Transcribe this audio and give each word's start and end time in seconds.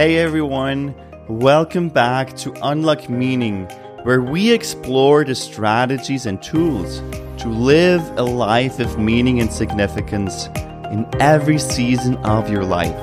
Hey 0.00 0.16
everyone, 0.16 0.94
welcome 1.28 1.90
back 1.90 2.34
to 2.38 2.54
Unlock 2.66 3.10
Meaning, 3.10 3.66
where 4.04 4.22
we 4.22 4.50
explore 4.50 5.26
the 5.26 5.34
strategies 5.34 6.24
and 6.24 6.42
tools 6.42 7.00
to 7.42 7.48
live 7.48 8.00
a 8.16 8.22
life 8.22 8.80
of 8.80 8.98
meaning 8.98 9.40
and 9.42 9.52
significance 9.52 10.46
in 10.90 11.06
every 11.20 11.58
season 11.58 12.16
of 12.24 12.48
your 12.48 12.64
life. 12.64 12.96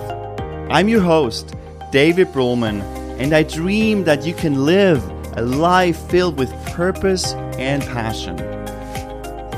I'm 0.72 0.90
your 0.90 1.02
host, 1.02 1.54
David 1.92 2.30
Brühlmann, 2.30 2.82
and 3.20 3.32
I 3.32 3.44
dream 3.44 4.06
that 4.06 4.26
you 4.26 4.34
can 4.34 4.66
live 4.66 5.08
a 5.38 5.44
life 5.44 6.00
filled 6.10 6.40
with 6.40 6.52
purpose 6.66 7.34
and 7.60 7.84
passion. 7.84 8.38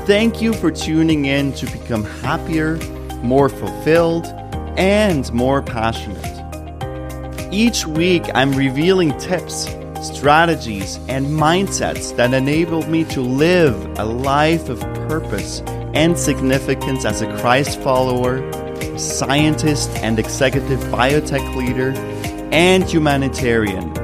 Thank 0.04 0.42
you 0.42 0.52
for 0.52 0.70
tuning 0.70 1.24
in 1.24 1.54
to 1.54 1.64
become 1.64 2.04
happier, 2.04 2.76
more 3.22 3.48
fulfilled, 3.48 4.26
and 4.76 5.32
more 5.32 5.62
passionate. 5.62 6.39
Each 7.52 7.84
week, 7.84 8.22
I'm 8.32 8.52
revealing 8.52 9.18
tips, 9.18 9.68
strategies, 10.00 11.00
and 11.08 11.26
mindsets 11.26 12.14
that 12.14 12.32
enable 12.32 12.88
me 12.88 13.02
to 13.06 13.20
live 13.20 13.98
a 13.98 14.04
life 14.04 14.68
of 14.68 14.78
purpose 15.08 15.60
and 15.92 16.16
significance 16.16 17.04
as 17.04 17.22
a 17.22 17.38
Christ 17.38 17.80
follower, 17.80 18.38
scientist 18.96 19.90
and 19.96 20.20
executive 20.20 20.78
biotech 20.92 21.56
leader, 21.56 21.90
and 22.52 22.84
humanitarian. 22.84 23.98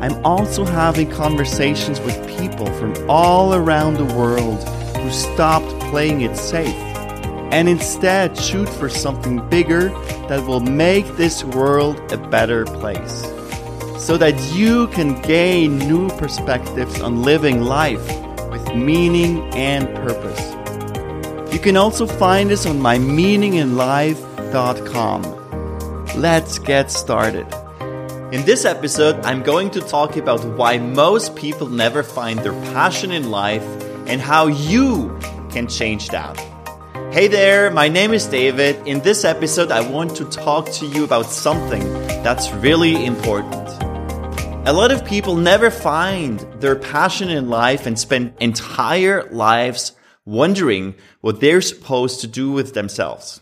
I'm 0.00 0.24
also 0.24 0.64
having 0.64 1.10
conversations 1.10 1.98
with 1.98 2.16
people 2.38 2.66
from 2.74 2.94
all 3.10 3.54
around 3.54 3.94
the 3.94 4.14
world 4.14 4.62
who 4.98 5.10
stopped 5.10 5.68
playing 5.90 6.20
it 6.20 6.36
safe 6.36 6.87
and 7.50 7.68
instead 7.68 8.38
shoot 8.38 8.68
for 8.68 8.88
something 8.88 9.46
bigger 9.48 9.88
that 10.28 10.46
will 10.46 10.60
make 10.60 11.16
this 11.16 11.42
world 11.44 11.98
a 12.12 12.18
better 12.18 12.64
place. 12.64 13.22
So 13.98 14.16
that 14.18 14.38
you 14.54 14.86
can 14.88 15.20
gain 15.22 15.78
new 15.78 16.08
perspectives 16.10 17.00
on 17.00 17.22
living 17.22 17.62
life 17.62 18.06
with 18.50 18.74
meaning 18.74 19.42
and 19.54 19.86
purpose. 19.96 20.54
You 21.52 21.58
can 21.58 21.76
also 21.76 22.06
find 22.06 22.52
us 22.52 22.64
on 22.66 22.78
mymeaninginlife.com. 22.78 25.22
Let's 26.16 26.58
get 26.58 26.90
started. 26.90 27.46
In 28.32 28.44
this 28.44 28.66
episode, 28.66 29.24
I'm 29.24 29.42
going 29.42 29.70
to 29.70 29.80
talk 29.80 30.16
about 30.16 30.44
why 30.44 30.76
most 30.76 31.34
people 31.34 31.68
never 31.68 32.02
find 32.02 32.40
their 32.40 32.52
passion 32.74 33.10
in 33.10 33.30
life 33.30 33.64
and 34.06 34.20
how 34.20 34.48
you 34.48 35.18
can 35.50 35.66
change 35.66 36.10
that. 36.10 36.38
Hey 37.18 37.26
there, 37.26 37.68
my 37.72 37.88
name 37.88 38.12
is 38.12 38.26
David. 38.26 38.76
In 38.86 39.00
this 39.00 39.24
episode, 39.24 39.72
I 39.72 39.80
want 39.90 40.14
to 40.18 40.24
talk 40.26 40.70
to 40.74 40.86
you 40.86 41.02
about 41.02 41.26
something 41.26 41.82
that's 42.22 42.52
really 42.52 43.04
important. 43.04 43.66
A 44.68 44.72
lot 44.72 44.92
of 44.92 45.04
people 45.04 45.34
never 45.34 45.68
find 45.68 46.38
their 46.60 46.76
passion 46.76 47.28
in 47.28 47.48
life 47.50 47.86
and 47.86 47.98
spend 47.98 48.34
entire 48.38 49.24
lives 49.32 49.96
wondering 50.24 50.94
what 51.20 51.40
they're 51.40 51.60
supposed 51.60 52.20
to 52.20 52.28
do 52.28 52.52
with 52.52 52.74
themselves. 52.74 53.40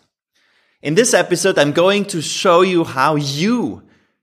In 0.80 0.94
this 0.94 1.12
episode, 1.12 1.58
I'm 1.58 1.72
going 1.72 2.06
to 2.06 2.22
show 2.22 2.62
you 2.62 2.82
how 2.82 3.16
you 3.16 3.82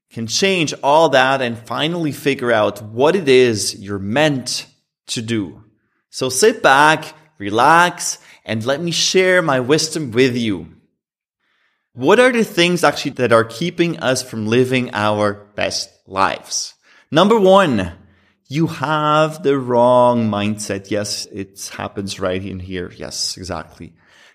can 0.10 0.26
change 0.26 0.74
all 0.82 1.10
that 1.10 1.44
and 1.44 1.60
finally 1.60 2.12
figure 2.12 2.52
out 2.52 2.82
what 2.82 3.16
it 3.16 3.30
is 3.30 3.76
you're 3.76 4.00
meant 4.00 4.66
to 5.10 5.22
do. 5.22 5.64
So 6.10 6.30
sit 6.30 6.64
back, 6.64 7.14
relax, 7.38 8.18
and 8.46 8.66
let 8.66 8.82
me 8.82 8.92
share 8.92 9.42
my 9.42 9.60
wisdom 9.60 10.12
with 10.12 10.36
you. 10.36 10.68
What 11.94 12.20
are 12.20 12.32
the 12.32 12.44
things 12.44 12.84
actually 12.84 13.12
that 13.12 13.32
are 13.32 13.44
keeping 13.44 14.00
us 14.00 14.24
from 14.24 14.48
living 14.48 14.90
our 14.94 15.34
best 15.56 15.90
lives? 16.08 16.74
Number 17.12 17.40
one, 17.40 17.94
you 18.48 18.68
have 18.68 19.44
the 19.44 19.58
wrong 19.58 20.30
mindset. 20.30 20.90
Yes, 20.90 21.28
it 21.28 21.70
happens 21.74 22.20
right 22.20 22.44
in 22.44 22.60
here. 22.60 22.92
Yes, 22.96 23.38
exactly. 23.38 23.94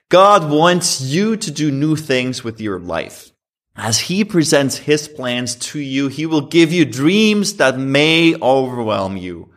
God 0.09 0.51
wants 0.51 1.01
you 1.01 1.37
to 1.37 1.51
do 1.51 1.71
new 1.71 1.97
things 1.97 2.43
with 2.43 2.61
your 2.61 2.79
life. 2.79 3.33
As 3.77 3.99
he 4.01 4.25
presents 4.25 4.79
his 4.79 5.07
plans 5.07 5.55
to 5.57 5.79
you, 5.79 6.09
he 6.09 6.27
will 6.27 6.49
give 6.49 6.73
you 6.73 6.85
dreams 6.85 7.55
that 7.55 7.79
may 7.79 8.35
overwhelm 8.41 9.17
you. 9.17 9.51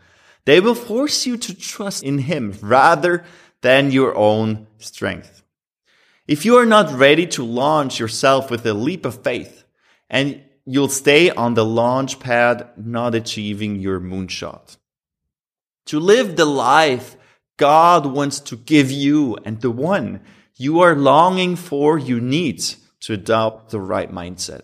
They 0.46 0.60
will 0.60 0.76
force 0.76 1.26
you 1.26 1.38
to 1.38 1.56
trust 1.56 2.04
in 2.04 2.20
him 2.20 2.56
rather 2.62 3.24
than 3.62 3.92
your 3.92 4.16
own 4.16 4.68
strength. 4.78 5.44
If 6.28 6.46
you 6.46 6.58
are 6.58 6.66
not 6.66 6.92
ready 6.92 7.28
to 7.28 7.44
launch 7.44 8.00
yourself 8.00 8.50
with 8.50 8.66
a 8.66 8.74
leap 8.74 9.06
of 9.06 9.24
faith 9.24 9.64
and 10.10 10.42
you'll 10.66 10.90
stay 10.90 11.30
on 11.30 11.54
the 11.54 11.66
launch 11.66 12.20
pad, 12.20 12.70
not 12.78 13.16
achieving 13.16 13.76
your 13.78 14.00
moonshot. 14.00 14.78
To 15.88 16.00
live 16.00 16.36
the 16.36 16.46
life 16.46 17.18
God 17.58 18.06
wants 18.06 18.40
to 18.40 18.56
give 18.56 18.90
you 18.90 19.38
and 19.46 19.62
the 19.62 19.72
one 19.72 20.22
you 20.56 20.80
are 20.80 20.96
longing 20.96 21.56
for, 21.56 21.98
you 21.98 22.20
need 22.20 22.64
to 23.02 23.14
adopt 23.14 23.72
the 23.72 23.80
right 23.80 24.12
mindset. 24.12 24.64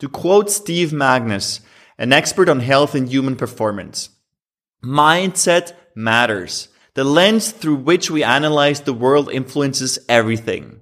To 0.00 0.08
quote 0.08 0.50
Steve 0.50 0.90
Magness, 0.90 1.60
an 1.98 2.12
expert 2.12 2.48
on 2.48 2.60
health 2.60 2.94
and 2.94 3.08
human 3.08 3.36
performance, 3.36 4.10
mindset 4.82 5.72
matters. 5.94 6.68
The 6.96 7.04
lens 7.04 7.50
through 7.50 7.76
which 7.76 8.10
we 8.10 8.24
analyze 8.24 8.80
the 8.80 8.94
world 8.94 9.30
influences 9.30 9.98
everything. 10.08 10.80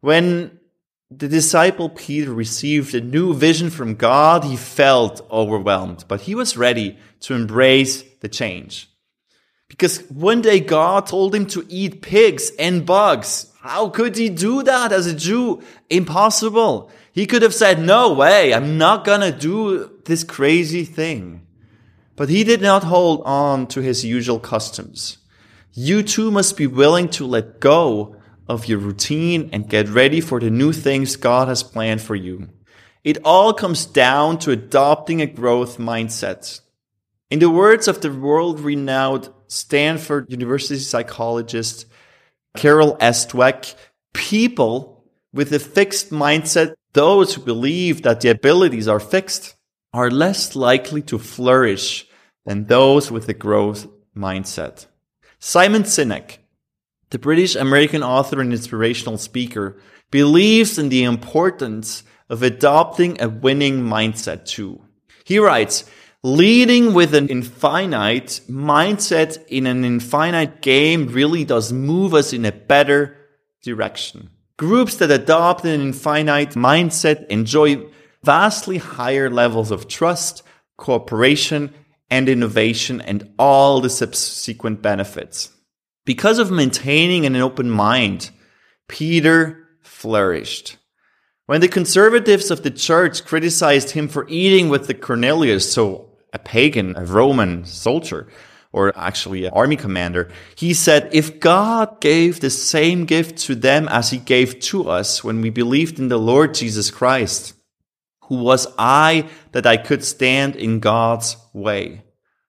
When 0.00 0.58
the 1.08 1.28
disciple 1.28 1.88
Peter 1.88 2.34
received 2.34 2.92
a 2.96 3.00
new 3.00 3.32
vision 3.32 3.70
from 3.70 3.94
God, 3.94 4.42
he 4.42 4.56
felt 4.56 5.24
overwhelmed, 5.30 6.04
but 6.08 6.22
he 6.22 6.34
was 6.34 6.56
ready 6.56 6.98
to 7.20 7.34
embrace 7.34 8.02
the 8.22 8.28
change. 8.28 8.90
Because 9.68 10.00
one 10.10 10.42
day 10.42 10.58
God 10.58 11.06
told 11.06 11.32
him 11.32 11.46
to 11.46 11.64
eat 11.68 12.02
pigs 12.02 12.50
and 12.58 12.84
bugs. 12.84 13.52
How 13.60 13.90
could 13.90 14.16
he 14.16 14.28
do 14.28 14.64
that 14.64 14.90
as 14.90 15.06
a 15.06 15.14
Jew? 15.14 15.62
Impossible. 15.88 16.90
He 17.12 17.26
could 17.26 17.42
have 17.42 17.54
said, 17.54 17.80
no 17.80 18.14
way, 18.14 18.52
I'm 18.52 18.78
not 18.78 19.04
gonna 19.04 19.30
do 19.30 19.92
this 20.06 20.24
crazy 20.24 20.84
thing. 20.84 21.46
But 22.18 22.28
he 22.28 22.42
did 22.42 22.60
not 22.60 22.82
hold 22.82 23.22
on 23.24 23.68
to 23.68 23.80
his 23.80 24.04
usual 24.04 24.40
customs. 24.40 25.18
You 25.72 26.02
too 26.02 26.32
must 26.32 26.56
be 26.56 26.66
willing 26.66 27.08
to 27.10 27.24
let 27.24 27.60
go 27.60 28.16
of 28.48 28.66
your 28.66 28.78
routine 28.78 29.48
and 29.52 29.68
get 29.68 29.88
ready 29.88 30.20
for 30.20 30.40
the 30.40 30.50
new 30.50 30.72
things 30.72 31.14
God 31.14 31.46
has 31.46 31.62
planned 31.62 32.02
for 32.02 32.16
you. 32.16 32.48
It 33.04 33.18
all 33.24 33.52
comes 33.52 33.86
down 33.86 34.40
to 34.40 34.50
adopting 34.50 35.22
a 35.22 35.26
growth 35.26 35.78
mindset. 35.78 36.60
In 37.30 37.38
the 37.38 37.50
words 37.50 37.86
of 37.86 38.00
the 38.00 38.12
world 38.12 38.58
renowned 38.58 39.28
Stanford 39.46 40.28
University 40.28 40.80
psychologist 40.80 41.86
Carol 42.56 42.96
S. 42.98 43.26
Dweck, 43.26 43.76
people 44.12 45.04
with 45.32 45.52
a 45.52 45.60
fixed 45.60 46.10
mindset, 46.10 46.74
those 46.94 47.34
who 47.34 47.42
believe 47.42 48.02
that 48.02 48.22
the 48.22 48.30
abilities 48.30 48.88
are 48.88 48.98
fixed, 48.98 49.54
are 49.92 50.10
less 50.10 50.54
likely 50.54 51.02
to 51.02 51.18
flourish 51.18 52.06
than 52.46 52.66
those 52.66 53.10
with 53.10 53.28
a 53.28 53.34
growth 53.34 53.86
mindset. 54.16 54.86
Simon 55.38 55.82
Sinek, 55.84 56.38
the 57.10 57.18
British 57.18 57.54
American 57.54 58.02
author 58.02 58.40
and 58.40 58.52
inspirational 58.52 59.18
speaker, 59.18 59.80
believes 60.10 60.78
in 60.78 60.88
the 60.88 61.04
importance 61.04 62.02
of 62.28 62.42
adopting 62.42 63.20
a 63.20 63.28
winning 63.28 63.80
mindset 63.80 64.44
too. 64.44 64.80
He 65.24 65.38
writes, 65.38 65.84
leading 66.22 66.94
with 66.94 67.14
an 67.14 67.28
infinite 67.28 68.40
mindset 68.48 69.46
in 69.46 69.66
an 69.66 69.84
infinite 69.84 70.60
game 70.60 71.06
really 71.06 71.44
does 71.44 71.72
move 71.72 72.14
us 72.14 72.32
in 72.32 72.44
a 72.44 72.52
better 72.52 73.16
direction. 73.62 74.30
Groups 74.56 74.96
that 74.96 75.10
adopt 75.10 75.64
an 75.64 75.80
infinite 75.80 76.50
mindset 76.50 77.26
enjoy 77.28 77.86
vastly 78.22 78.78
higher 78.78 79.30
levels 79.30 79.70
of 79.70 79.88
trust, 79.88 80.42
cooperation, 80.76 81.72
and 82.10 82.28
innovation 82.28 83.00
and 83.00 83.32
all 83.38 83.80
the 83.80 83.90
subsequent 83.90 84.82
benefits. 84.82 85.50
Because 86.04 86.38
of 86.38 86.50
maintaining 86.50 87.26
an 87.26 87.36
open 87.36 87.70
mind, 87.70 88.30
Peter 88.88 89.68
flourished. 89.82 90.76
When 91.46 91.60
the 91.60 91.68
conservatives 91.68 92.50
of 92.50 92.62
the 92.62 92.70
church 92.70 93.24
criticized 93.24 93.90
him 93.90 94.08
for 94.08 94.26
eating 94.28 94.68
with 94.68 94.86
the 94.86 94.94
Cornelius, 94.94 95.70
so 95.72 96.10
a 96.32 96.38
pagan, 96.38 96.94
a 96.96 97.04
Roman 97.04 97.64
soldier, 97.64 98.28
or 98.72 98.96
actually 98.98 99.46
an 99.46 99.52
army 99.54 99.76
commander, 99.76 100.30
he 100.56 100.74
said, 100.74 101.08
if 101.12 101.40
God 101.40 102.00
gave 102.00 102.40
the 102.40 102.50
same 102.50 103.06
gift 103.06 103.38
to 103.38 103.54
them 103.54 103.88
as 103.88 104.10
he 104.10 104.18
gave 104.18 104.60
to 104.60 104.88
us 104.88 105.24
when 105.24 105.40
we 105.40 105.50
believed 105.50 105.98
in 105.98 106.08
the 106.08 106.18
Lord 106.18 106.54
Jesus 106.54 106.90
Christ, 106.90 107.54
who 108.28 108.36
was 108.36 108.66
I 108.78 109.28
that 109.52 109.66
I 109.66 109.76
could 109.76 110.04
stand 110.04 110.56
in 110.56 110.80
God's 110.80 111.36
way? 111.52 112.04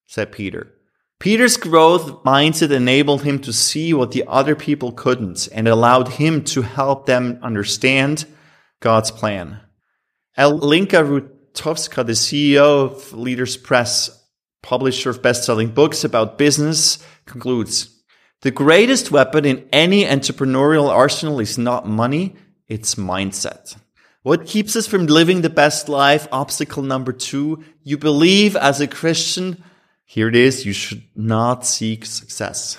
said 0.06 0.32
Peter. 0.32 0.74
Peter's 1.20 1.58
growth 1.58 2.24
mindset 2.24 2.72
enabled 2.72 3.24
him 3.24 3.40
to 3.40 3.52
see 3.52 3.94
what 3.94 4.12
the 4.12 4.24
other 4.28 4.56
people 4.56 4.92
couldn't 4.92 5.50
and 5.52 5.68
allowed 5.68 6.08
him 6.08 6.44
to 6.46 6.62
help 6.62 7.06
them 7.06 7.40
understand 7.42 8.26
God's 8.80 9.12
plan. 9.12 9.60
Alinka 10.38 11.04
Rutkowska, 11.04 12.06
the 12.06 12.14
CEO 12.14 12.86
of 12.86 13.14
Leaders 13.14 13.58
Press, 13.58 14.10
publisher 14.64 15.10
of 15.10 15.22
best-selling 15.22 15.70
books 15.70 16.04
about 16.06 16.38
business, 16.38 17.06
concludes, 17.26 17.96
the 18.42 18.52
greatest 18.52 19.12
weapon 19.12 19.44
in 19.44 19.68
any 19.74 20.06
entrepreneurial 20.06 20.88
arsenal 20.88 21.42
is 21.42 21.58
not 21.58 21.86
money, 21.86 22.38
it's 22.70 22.96
mindset. 22.96 23.76
What 24.22 24.46
keeps 24.46 24.76
us 24.76 24.86
from 24.86 25.06
living 25.06 25.42
the 25.42 25.50
best 25.50 25.88
life? 25.88 26.28
Obstacle 26.30 26.84
number 26.84 27.14
two. 27.14 27.64
You 27.84 27.98
believe 27.98 28.58
as 28.58 28.82
a 28.82 28.88
Christian, 28.88 29.64
here 30.04 30.28
it 30.28 30.36
is, 30.36 30.66
you 30.66 30.74
should 30.74 31.04
not 31.16 31.66
seek 31.66 32.06
success. 32.06 32.78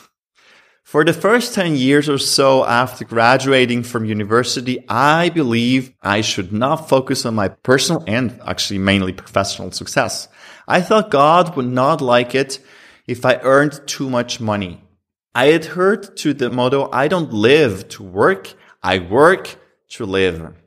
For 0.83 1.03
the 1.03 1.15
first 1.15 1.55
10 1.55 1.77
years 1.77 2.11
or 2.11 2.19
so 2.19 2.67
after 2.67 3.07
graduating 3.07 3.85
from 3.85 4.05
university, 4.05 4.85
I 4.87 5.31
believe 5.31 5.95
I 6.03 6.21
should 6.21 6.53
not 6.53 6.91
focus 6.91 7.25
on 7.25 7.37
my 7.37 7.49
personal 7.49 8.05
and 8.07 8.39
actually 8.45 8.81
mainly 8.81 9.15
professional 9.15 9.73
success. 9.73 10.29
I 10.69 10.83
thought 10.83 11.11
God 11.11 11.57
would 11.57 11.69
not 11.69 12.03
like 12.03 12.35
it 12.35 12.59
if 13.07 13.25
I 13.25 13.41
earned 13.43 13.81
too 13.87 14.11
much 14.11 14.41
money. 14.41 14.83
I 15.35 15.55
adhered 15.55 16.19
to 16.19 16.35
the 16.35 16.51
motto, 16.51 16.91
I 16.93 17.09
don't 17.09 17.33
live 17.33 17.89
to 17.91 18.03
work, 18.03 18.53
I 18.83 18.99
work 18.99 19.57
to 19.91 20.05
live. 20.05 20.60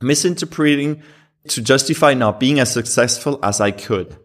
Misinterpreting 0.00 1.02
to 1.48 1.62
justify 1.62 2.14
not 2.14 2.38
being 2.38 2.58
as 2.60 2.72
successful 2.72 3.38
as 3.42 3.60
I 3.60 3.70
could. 3.70 4.16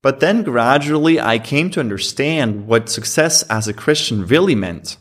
But 0.00 0.20
then 0.20 0.42
gradually 0.42 1.20
I 1.20 1.38
came 1.38 1.70
to 1.70 1.80
understand 1.80 2.66
what 2.66 2.88
success 2.88 3.42
as 3.44 3.66
a 3.66 3.74
Christian 3.74 4.26
really 4.26 4.54
meant. 4.54 4.96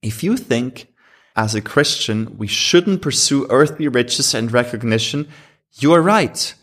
If 0.00 0.24
you 0.24 0.36
think 0.36 0.88
as 1.36 1.54
a 1.54 1.60
Christian 1.60 2.36
we 2.38 2.46
shouldn't 2.46 3.02
pursue 3.02 3.46
earthly 3.50 3.88
riches 3.88 4.34
and 4.34 4.50
recognition, 4.50 5.28
you 5.74 5.92
are 5.92 6.02
right. 6.02 6.54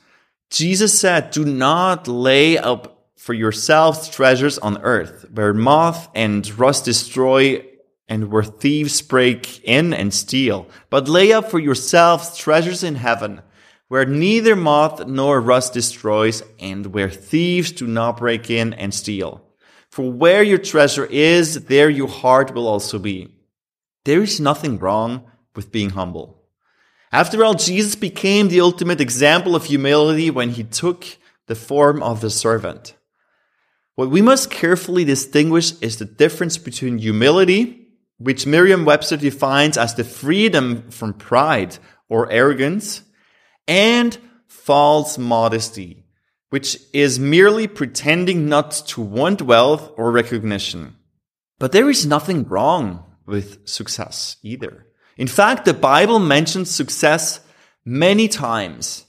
Jesus 0.50 1.00
said, 1.00 1.31
do 1.31 1.45
not 1.45 2.07
lay 2.07 2.57
up 2.57 3.07
for 3.16 3.34
yourselves 3.34 4.10
treasures 4.10 4.57
on 4.57 4.81
earth, 4.81 5.25
where 5.31 5.54
moth 5.54 6.10
and 6.16 6.57
rust 6.57 6.86
destroy 6.86 7.63
and 8.09 8.31
where 8.31 8.44
thieves 8.44 9.01
break 9.01 9.63
in 9.63 9.94
and 9.94 10.13
steal, 10.13 10.67
but 10.89 11.07
lay 11.07 11.31
up 11.31 11.50
for 11.50 11.59
yourselves 11.59 12.38
treasures 12.38 12.83
in 12.83 12.95
heaven 12.95 13.41
where 13.89 14.06
neither 14.06 14.56
moth 14.56 15.06
nor 15.07 15.41
rust 15.41 15.73
destroys, 15.73 16.44
and 16.59 16.85
where 16.94 17.09
thieves 17.09 17.71
do 17.71 17.88
not 17.88 18.17
break 18.17 18.50
in 18.50 18.71
and 18.75 18.94
steal. 18.94 19.41
For 19.89 20.09
where 20.09 20.44
your 20.44 20.59
treasure 20.59 21.07
is, 21.07 21.65
there 21.65 21.89
your 21.89 22.07
heart 22.07 22.53
will 22.53 22.67
also 22.67 23.00
be. 23.00 23.33
There 24.06 24.21
is 24.21 24.39
nothing 24.39 24.77
wrong 24.77 25.23
with 25.56 25.71
being 25.71 25.89
humble. 25.89 26.39
After 27.11 27.44
all, 27.44 27.56
Jesus 27.56 27.95
became 27.95 28.47
the 28.47 28.61
ultimate 28.61 29.01
example 29.01 29.56
of 29.56 29.65
humility 29.65 30.29
when 30.29 30.51
he 30.51 30.63
took 30.63 31.06
the 31.47 31.56
form 31.56 32.03
of 32.03 32.21
the 32.21 32.29
servant. 32.29 32.94
What 33.95 34.11
we 34.11 34.21
must 34.21 34.51
carefully 34.51 35.03
distinguish 35.03 35.73
is 35.81 35.97
the 35.97 36.06
difference 36.06 36.59
between 36.59 37.00
humility, 37.00 37.79
which 38.19 38.45
Merriam 38.45 38.86
Webster 38.86 39.18
defines 39.18 39.77
as 39.77 39.95
the 39.95 40.04
freedom 40.04 40.92
from 40.92 41.13
pride 41.13 41.77
or 42.10 42.30
arrogance, 42.31 43.01
and 43.68 44.18
false 44.48 45.18
modesty, 45.18 46.04
which 46.50 46.77
is 46.94 47.18
merely 47.18 47.68
pretending 47.68 48.50
not 48.50 48.71
to 48.71 49.01
want 49.01 49.42
wealth 49.42 49.92
or 49.95 50.12
recognition. 50.12 50.95
But 51.60 51.71
there 51.71 51.89
is 51.89 52.06
nothing 52.06 52.44
wrong 52.44 53.06
with 53.25 53.68
success 53.68 54.38
either. 54.44 54.86
In 55.18 55.27
fact, 55.27 55.66
the 55.66 55.74
Bible 55.74 56.19
mentions 56.19 56.69
success 56.69 57.39
many 57.86 58.27
times. 58.27 59.06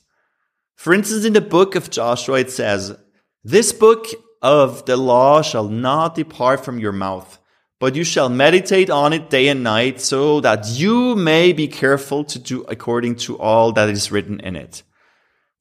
For 0.76 0.94
instance, 0.94 1.24
in 1.24 1.32
the 1.32 1.40
book 1.40 1.74
of 1.74 1.90
Joshua, 1.90 2.40
it 2.40 2.50
says, 2.50 2.96
This 3.42 3.72
book 3.72 4.06
of 4.42 4.86
the 4.86 4.96
law 4.96 5.42
shall 5.42 5.68
not 5.68 6.14
depart 6.14 6.64
from 6.64 6.78
your 6.78 6.92
mouth 6.92 7.39
but 7.80 7.96
you 7.96 8.04
shall 8.04 8.28
meditate 8.28 8.90
on 8.90 9.12
it 9.12 9.30
day 9.30 9.48
and 9.48 9.64
night 9.64 10.00
so 10.00 10.40
that 10.40 10.68
you 10.68 11.16
may 11.16 11.52
be 11.52 11.66
careful 11.66 12.22
to 12.24 12.38
do 12.38 12.62
according 12.68 13.16
to 13.16 13.36
all 13.38 13.72
that 13.72 13.88
is 13.88 14.12
written 14.12 14.38
in 14.40 14.54
it. 14.54 14.82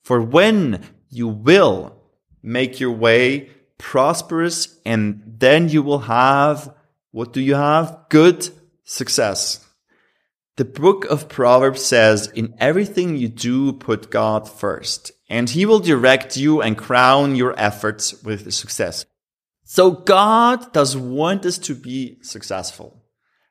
For 0.03 0.21
when 0.21 0.83
you 1.09 1.29
will 1.29 1.95
make 2.43 2.79
your 2.79 2.91
way 2.91 3.49
prosperous 3.77 4.77
and 4.85 5.23
then 5.39 5.69
you 5.69 5.81
will 5.81 5.99
have, 5.99 6.75
what 7.11 7.31
do 7.31 7.39
you 7.39 7.55
have? 7.55 7.97
Good 8.09 8.49
success. 8.83 9.65
The 10.57 10.65
book 10.65 11.05
of 11.05 11.29
Proverbs 11.29 11.85
says, 11.85 12.27
in 12.27 12.53
everything 12.59 13.15
you 13.15 13.29
do, 13.29 13.71
put 13.71 14.11
God 14.11 14.49
first, 14.49 15.13
and 15.29 15.49
he 15.49 15.65
will 15.65 15.79
direct 15.79 16.35
you 16.35 16.61
and 16.61 16.77
crown 16.77 17.37
your 17.37 17.57
efforts 17.57 18.21
with 18.23 18.51
success. 18.51 19.05
So 19.71 19.91
God 19.91 20.73
does 20.73 20.97
want 20.97 21.45
us 21.45 21.59
to 21.59 21.75
be 21.75 22.17
successful. 22.23 23.03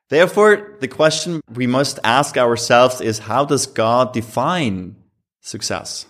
Therefore, 0.09 0.75
the 0.81 0.87
question 0.89 1.39
we 1.49 1.65
must 1.65 1.97
ask 2.03 2.35
ourselves 2.35 2.99
is 2.99 3.19
how 3.19 3.45
does 3.45 3.65
God 3.65 4.11
define 4.11 4.97
success? 5.39 6.07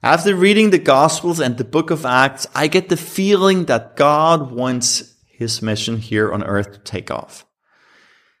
After 0.00 0.32
reading 0.32 0.70
the 0.70 0.78
Gospels 0.78 1.40
and 1.40 1.58
the 1.58 1.64
book 1.64 1.90
of 1.90 2.06
Acts, 2.06 2.46
I 2.54 2.68
get 2.68 2.88
the 2.88 2.96
feeling 2.96 3.64
that 3.64 3.96
God 3.96 4.52
wants 4.52 5.16
his 5.26 5.60
mission 5.60 5.96
here 5.96 6.32
on 6.32 6.44
earth 6.44 6.74
to 6.74 6.78
take 6.78 7.10
off. 7.10 7.44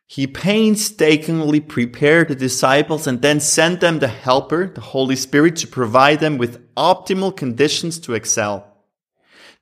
He 0.06 0.28
painstakingly 0.28 1.58
prepared 1.58 2.28
the 2.28 2.36
disciples 2.36 3.08
and 3.08 3.22
then 3.22 3.40
sent 3.40 3.80
them 3.80 3.98
the 3.98 4.06
helper, 4.06 4.68
the 4.72 4.82
Holy 4.82 5.16
Spirit, 5.16 5.56
to 5.56 5.66
provide 5.66 6.20
them 6.20 6.38
with 6.38 6.72
optimal 6.76 7.36
conditions 7.36 7.98
to 7.98 8.14
excel. 8.14 8.75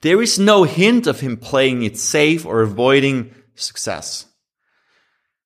There 0.05 0.21
is 0.21 0.39
no 0.39 0.65
hint 0.65 1.07
of 1.07 1.21
him 1.21 1.39
playing 1.39 1.83
it 1.83 1.97
safe 1.97 2.45
or 2.45 2.61
avoiding 2.61 3.35
success. 3.55 4.27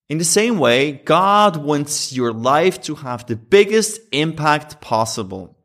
In 0.08 0.18
the 0.18 0.24
same 0.24 0.58
way, 0.58 0.94
God 1.04 1.56
wants 1.56 2.12
your 2.12 2.32
life 2.32 2.82
to 2.82 2.96
have 2.96 3.24
the 3.24 3.36
biggest 3.36 4.00
impact 4.10 4.80
possible. 4.80 5.56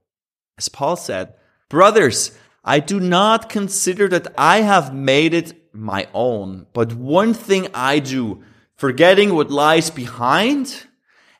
As 0.60 0.70
Paul 0.70 0.96
said, 0.96 1.34
brothers, 1.70 2.38
I 2.64 2.80
do 2.80 3.00
not 3.00 3.50
consider 3.50 4.08
that 4.10 4.32
I 4.38 4.62
have 4.62 4.94
made 4.94 5.34
it 5.34 5.74
my 5.74 6.08
own, 6.14 6.68
but 6.72 6.94
one 6.94 7.34
thing 7.34 7.70
I 7.74 7.98
do, 7.98 8.44
forgetting 8.76 9.34
what 9.34 9.50
lies 9.50 9.90
behind 9.90 10.86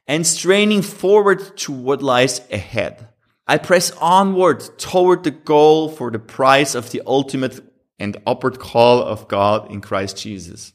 and 0.08 0.26
straining 0.26 0.82
forward 0.82 1.56
to 1.58 1.72
what 1.72 2.02
lies 2.02 2.42
ahead. 2.52 3.13
I 3.46 3.58
press 3.58 3.92
onward 3.92 4.78
toward 4.78 5.24
the 5.24 5.32
goal 5.32 5.90
for 5.90 6.12
the 6.12 6.20
prize 6.20 6.76
of 6.76 6.92
the 6.92 7.02
ultimate 7.06 7.60
and 8.00 8.18
upward 8.26 8.60
call 8.60 9.02
of 9.02 9.28
God 9.28 9.70
in 9.72 9.82
Christ 9.82 10.18
Jesus. 10.18 10.74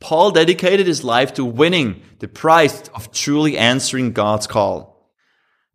Paul 0.00 0.30
dedicated 0.30 0.86
his 0.86 1.02
life 1.02 1.34
to 1.34 1.44
winning 1.44 2.02
the 2.20 2.28
prize 2.28 2.88
of 2.94 3.10
truly 3.10 3.58
answering 3.58 4.12
God's 4.12 4.46
call. 4.46 5.12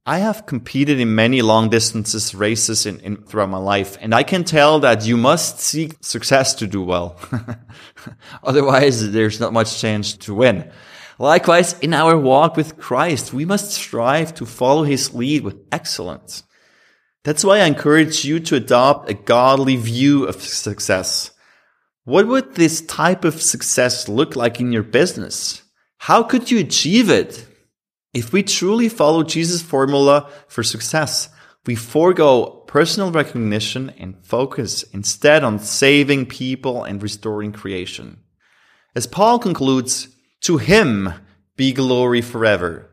I 0.05 0.19
have 0.19 0.45
competed 0.45 0.99
in 0.99 1.15
many 1.15 1.41
long 1.41 1.69
distances 1.69 2.35
races 2.35 2.85
in, 2.85 2.99
in, 2.99 3.17
throughout 3.23 3.49
my 3.49 3.57
life, 3.57 3.97
and 4.01 4.13
I 4.13 4.23
can 4.23 4.43
tell 4.43 4.81
that 4.81 5.05
you 5.05 5.15
must 5.15 5.59
seek 5.59 5.95
success 6.01 6.55
to 6.55 6.67
do 6.67 6.81
well. 6.81 7.17
Otherwise, 8.43 9.11
there's 9.11 9.39
not 9.39 9.53
much 9.53 9.79
chance 9.79 10.13
to 10.17 10.33
win. 10.33 10.69
Likewise, 11.19 11.77
in 11.79 11.93
our 11.93 12.17
walk 12.17 12.55
with 12.55 12.77
Christ, 12.77 13.33
we 13.33 13.45
must 13.45 13.71
strive 13.71 14.33
to 14.35 14.45
follow 14.45 14.83
his 14.83 15.13
lead 15.13 15.43
with 15.43 15.57
excellence. 15.71 16.43
That's 17.23 17.43
why 17.43 17.59
I 17.59 17.65
encourage 17.65 18.25
you 18.25 18.39
to 18.41 18.55
adopt 18.55 19.09
a 19.09 19.13
godly 19.13 19.75
view 19.75 20.25
of 20.25 20.41
success. 20.41 21.31
What 22.03 22.27
would 22.27 22.55
this 22.55 22.81
type 22.81 23.23
of 23.23 23.41
success 23.41 24.09
look 24.09 24.35
like 24.35 24.59
in 24.59 24.73
your 24.73 24.83
business? 24.83 25.63
How 25.99 26.23
could 26.23 26.51
you 26.51 26.59
achieve 26.59 27.09
it? 27.09 27.47
If 28.13 28.33
we 28.33 28.43
truly 28.43 28.89
follow 28.89 29.23
Jesus' 29.23 29.61
formula 29.61 30.29
for 30.47 30.63
success, 30.63 31.29
we 31.65 31.75
forego 31.75 32.63
personal 32.67 33.11
recognition 33.11 33.91
and 33.97 34.17
focus 34.25 34.83
instead 34.91 35.43
on 35.43 35.59
saving 35.59 36.25
people 36.25 36.83
and 36.83 37.01
restoring 37.01 37.53
creation. 37.53 38.17
As 38.95 39.07
Paul 39.07 39.39
concludes, 39.39 40.12
to 40.43 40.57
him 40.57 41.13
be 41.55 41.73
glory 41.73 42.21
forever. 42.21 42.89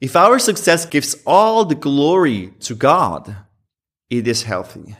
If 0.00 0.14
our 0.16 0.38
success 0.38 0.86
gives 0.86 1.16
all 1.26 1.64
the 1.64 1.74
glory 1.74 2.52
to 2.60 2.74
God, 2.74 3.36
it 4.10 4.28
is 4.28 4.44
healthy. 4.44 4.96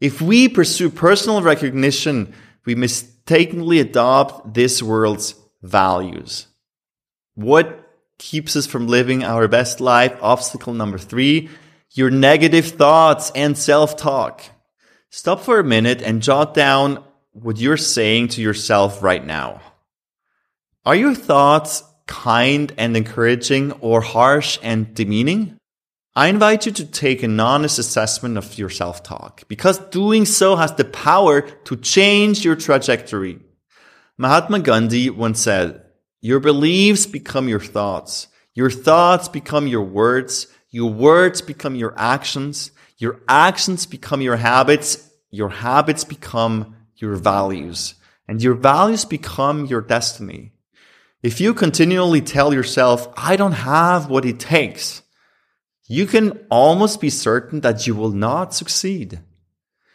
If 0.00 0.20
we 0.20 0.48
pursue 0.48 0.90
personal 0.90 1.42
recognition, 1.42 2.32
we 2.64 2.74
mistakenly 2.74 3.80
adopt 3.80 4.54
this 4.54 4.82
world's 4.82 5.34
values. 5.62 6.46
What 7.34 7.80
keeps 8.18 8.54
us 8.54 8.66
from 8.66 8.86
living 8.86 9.24
our 9.24 9.48
best 9.48 9.80
life? 9.80 10.16
Obstacle 10.22 10.74
number 10.74 10.98
three, 10.98 11.48
your 11.90 12.10
negative 12.10 12.66
thoughts 12.66 13.32
and 13.34 13.58
self-talk. 13.58 14.42
Stop 15.10 15.40
for 15.40 15.58
a 15.58 15.64
minute 15.64 16.02
and 16.02 16.22
jot 16.22 16.54
down 16.54 17.02
what 17.32 17.58
you're 17.58 17.76
saying 17.76 18.28
to 18.28 18.42
yourself 18.42 19.02
right 19.02 19.24
now. 19.24 19.60
Are 20.86 20.94
your 20.94 21.14
thoughts 21.14 21.82
kind 22.06 22.70
and 22.76 22.94
encouraging 22.94 23.72
or 23.80 24.02
harsh 24.02 24.58
and 24.62 24.92
demeaning? 24.92 25.56
I 26.14 26.28
invite 26.28 26.66
you 26.66 26.72
to 26.72 26.84
take 26.84 27.22
an 27.22 27.40
honest 27.40 27.78
assessment 27.78 28.36
of 28.36 28.58
your 28.58 28.68
self-talk 28.68 29.48
because 29.48 29.78
doing 29.78 30.26
so 30.26 30.56
has 30.56 30.74
the 30.74 30.84
power 30.84 31.40
to 31.40 31.76
change 31.76 32.44
your 32.44 32.54
trajectory. 32.54 33.40
Mahatma 34.18 34.60
Gandhi 34.60 35.08
once 35.08 35.40
said, 35.40 35.82
your 36.20 36.38
beliefs 36.38 37.06
become 37.06 37.48
your 37.48 37.60
thoughts. 37.60 38.28
Your 38.52 38.70
thoughts 38.70 39.28
become 39.28 39.66
your 39.66 39.84
words. 39.84 40.48
Your 40.70 40.90
words 40.90 41.40
become 41.40 41.76
your 41.76 41.94
actions. 41.96 42.72
Your 42.98 43.20
actions 43.26 43.86
become 43.86 44.20
your 44.20 44.36
habits. 44.36 45.10
Your 45.30 45.48
habits 45.48 46.04
become 46.04 46.76
your 46.96 47.16
values. 47.16 47.94
And 48.28 48.42
your 48.42 48.54
values 48.54 49.06
become 49.06 49.64
your 49.64 49.80
destiny. 49.80 50.53
If 51.24 51.40
you 51.40 51.54
continually 51.54 52.20
tell 52.20 52.52
yourself, 52.52 53.08
I 53.16 53.36
don't 53.36 53.52
have 53.52 54.10
what 54.10 54.26
it 54.26 54.38
takes, 54.38 55.00
you 55.88 56.04
can 56.04 56.44
almost 56.50 57.00
be 57.00 57.08
certain 57.08 57.62
that 57.62 57.86
you 57.86 57.94
will 57.94 58.10
not 58.10 58.52
succeed. 58.52 59.20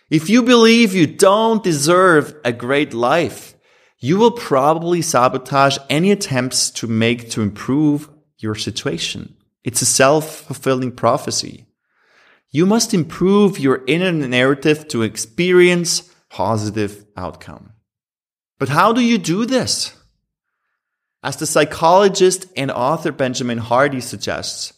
If 0.10 0.28
you 0.28 0.42
believe 0.42 0.96
you 0.96 1.06
don't 1.06 1.64
deserve 1.64 2.34
a 2.44 2.52
great 2.52 2.96
life, 2.96 3.54
you 4.00 4.18
will 4.18 4.32
probably 4.32 5.04
sabotage 5.04 5.78
any 5.88 6.10
attempts 6.10 6.72
to 6.72 6.88
make 6.88 7.30
to 7.30 7.44
improve 7.44 8.10
your 8.40 8.56
situation. 8.56 9.36
It's 9.64 9.84
a 9.84 9.86
self-fulfilling 9.86 10.94
prophecy. 10.94 11.68
You 12.50 12.66
must 12.66 12.92
improve 12.92 13.60
your 13.60 13.84
inner 13.86 14.12
narrative 14.12 14.88
to 14.88 15.04
experience 15.04 16.12
positive 16.32 17.06
outcome. 17.16 17.74
But 18.58 18.70
how 18.70 18.94
do 18.94 19.02
you 19.02 19.20
do 19.20 19.46
this? 19.46 19.94
As 21.22 21.36
the 21.36 21.46
psychologist 21.46 22.46
and 22.56 22.72
author 22.72 23.12
Benjamin 23.12 23.58
Hardy 23.58 24.00
suggests, 24.00 24.74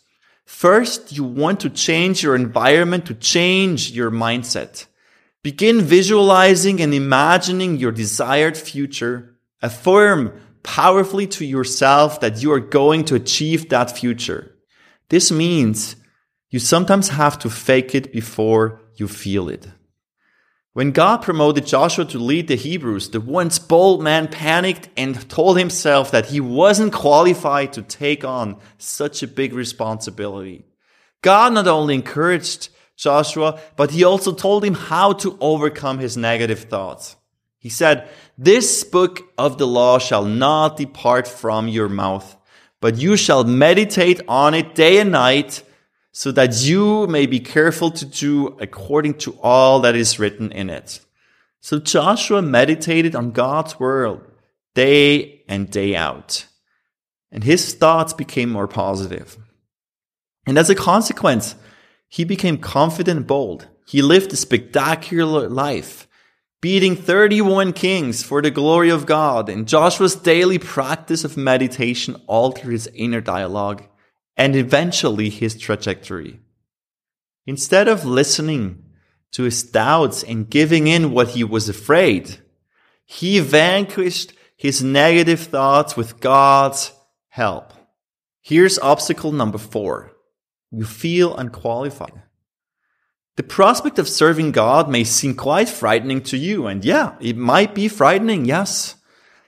first 0.46 1.12
you 1.12 1.24
want 1.24 1.60
to 1.60 1.70
change 1.70 2.24
your 2.24 2.36
environment 2.36 3.06
to 3.06 3.14
change 3.14 3.92
your 3.92 4.10
mindset. 4.10 4.88
Begin 5.44 5.82
visualizing 5.82 6.82
and 6.82 6.94
imagining 6.94 7.78
your 7.78 7.92
desired 7.92 8.58
future. 8.58 9.36
Affirm 9.62 10.34
powerfully 10.64 11.28
to 11.28 11.46
yourself 11.46 12.20
that 12.22 12.42
you 12.42 12.52
are 12.52 12.60
going 12.60 13.06
to 13.06 13.16
achieve 13.16 13.70
that 13.70 13.96
future. 13.96 14.56
This 15.10 15.32
means 15.32 15.96
you 16.50 16.60
sometimes 16.60 17.10
have 17.10 17.38
to 17.40 17.50
fake 17.50 17.94
it 17.94 18.12
before 18.12 18.82
you 18.96 19.08
feel 19.08 19.50
it. 19.50 19.68
When 20.74 20.92
God 20.92 21.18
promoted 21.18 21.66
Joshua 21.66 22.06
to 22.06 22.18
lead 22.18 22.48
the 22.48 22.56
Hebrews, 22.56 23.10
the 23.10 23.20
once 23.20 23.60
bold 23.60 24.02
man 24.02 24.30
panicked 24.30 24.88
and 24.96 25.30
told 25.30 25.58
himself 25.58 26.12
that 26.12 26.28
he 26.28 26.40
wasn't 26.40 26.94
qualified 26.94 27.74
to 27.74 27.82
take 27.82 28.24
on 28.24 28.58
such 28.78 29.22
a 29.22 29.28
big 29.28 29.54
responsibility. 29.54 30.64
God 31.22 31.54
not 31.54 31.68
only 31.68 31.96
encouraged 31.96 32.70
Joshua, 32.96 33.60
but 33.76 33.92
he 33.92 34.06
also 34.06 34.32
told 34.32 34.64
him 34.64 34.76
how 34.76 35.12
to 35.14 35.38
overcome 35.42 36.00
his 36.00 36.16
negative 36.16 36.62
thoughts. 36.62 37.18
He 37.60 37.70
said, 37.70 38.08
This 38.38 38.86
book 38.86 39.20
of 39.38 39.58
the 39.58 39.68
law 39.68 40.00
shall 40.00 40.24
not 40.24 40.78
depart 40.78 41.28
from 41.28 41.68
your 41.68 41.90
mouth, 41.90 42.38
but 42.80 42.98
you 42.98 43.18
shall 43.18 43.44
meditate 43.44 44.22
on 44.26 44.54
it 44.54 44.74
day 44.74 45.00
and 45.00 45.12
night, 45.12 45.64
so 46.12 46.32
that 46.32 46.62
you 46.62 47.08
may 47.08 47.26
be 47.26 47.40
careful 47.40 47.92
to 47.92 48.06
do 48.06 48.58
according 48.60 49.14
to 49.16 49.38
all 49.42 49.80
that 49.82 49.96
is 49.96 50.20
written 50.20 50.52
in 50.52 50.70
it. 50.70 51.00
So 51.62 51.80
Joshua 51.80 52.42
meditated 52.42 53.16
on 53.16 53.32
God's 53.32 53.80
word 53.80 54.22
day 54.74 55.44
and 55.48 55.70
day 55.70 55.96
out. 55.96 56.46
And 57.32 57.44
his 57.44 57.74
thoughts 57.74 58.14
became 58.14 58.50
more 58.50 58.68
positive. 58.68 59.38
And 60.46 60.58
as 60.58 60.70
a 60.70 60.76
consequence, 60.76 61.56
he 62.10 62.26
became 62.26 62.58
confident 62.58 63.18
and 63.18 63.28
bold. 63.28 63.68
He 63.88 64.02
lived 64.02 64.34
a 64.34 64.36
spectacular 64.36 65.48
life, 65.48 66.08
beating 66.60 66.96
31 66.96 67.74
kings 67.74 68.24
for 68.24 68.42
the 68.42 68.52
glory 68.52 68.90
of 68.90 69.06
God. 69.06 69.48
And 69.48 69.68
Joshua's 69.68 70.16
daily 70.16 70.58
practice 70.58 71.24
of 71.24 71.38
meditation 71.38 72.22
altered 72.28 72.72
his 72.72 72.88
inner 72.94 73.22
dialogue 73.22 73.84
and 74.38 74.56
eventually 74.56 75.30
his 75.30 75.58
trajectory. 75.58 76.40
Instead 77.46 77.88
of 77.88 78.06
listening 78.06 78.84
to 79.32 79.44
his 79.44 79.64
doubts 79.64 80.24
and 80.24 80.50
giving 80.50 80.88
in 80.88 81.12
what 81.12 81.30
he 81.30 81.44
was 81.44 81.70
afraid, 81.70 82.38
he 83.06 83.40
vanquished 83.40 84.34
his 84.56 84.84
negative 84.84 85.40
thoughts 85.40 85.98
with 85.98 86.20
God's 86.20 86.92
help. 87.30 87.74
Here's 88.42 88.80
obstacle 88.80 89.32
number 89.32 89.58
four. 89.58 90.12
You 90.72 90.86
feel 90.86 91.36
unqualified. 91.36 92.24
The 93.38 93.44
prospect 93.44 93.98
of 93.98 94.10
serving 94.10 94.52
God 94.52 94.90
may 94.90 95.04
seem 95.04 95.36
quite 95.36 95.70
frightening 95.70 96.22
to 96.24 96.38
you. 96.38 96.68
And 96.68 96.84
yeah, 96.84 97.16
it 97.20 97.38
might 97.38 97.74
be 97.74 97.88
frightening. 97.88 98.46
Yes. 98.46 98.96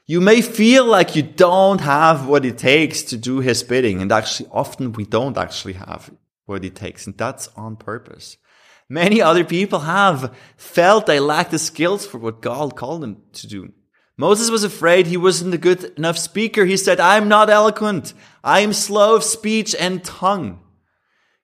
You 0.06 0.20
may 0.20 0.42
feel 0.42 0.86
like 0.86 1.16
you 1.16 1.24
don't 1.24 1.80
have 1.80 2.28
what 2.28 2.44
it 2.44 2.58
takes 2.58 3.04
to 3.04 3.18
do 3.18 3.40
his 3.40 3.64
bidding. 3.64 4.02
And 4.02 4.12
actually, 4.12 4.50
often 4.52 4.92
we 4.92 5.06
don't 5.06 5.38
actually 5.38 5.74
have 5.74 6.12
what 6.46 6.66
it 6.66 6.76
takes. 6.76 7.08
And 7.08 7.18
that's 7.18 7.48
on 7.56 7.78
purpose. 7.78 8.38
Many 8.90 9.22
other 9.22 9.46
people 9.46 9.80
have 9.80 10.36
felt 10.58 11.06
they 11.06 11.22
lack 11.22 11.52
the 11.52 11.60
skills 11.60 12.06
for 12.06 12.18
what 12.18 12.42
God 12.42 12.76
called 12.76 13.02
them 13.02 13.22
to 13.34 13.48
do. 13.48 13.72
Moses 14.18 14.52
was 14.52 14.64
afraid 14.64 15.08
he 15.08 15.18
wasn't 15.18 15.54
a 15.54 15.58
good 15.58 15.86
enough 15.98 16.18
speaker. 16.18 16.66
He 16.66 16.78
said, 16.78 17.00
I'm 17.00 17.28
not 17.30 17.50
eloquent. 17.50 18.14
I 18.44 18.60
am 18.60 18.74
slow 18.74 19.16
of 19.16 19.24
speech 19.24 19.74
and 19.80 20.04
tongue. 20.04 20.60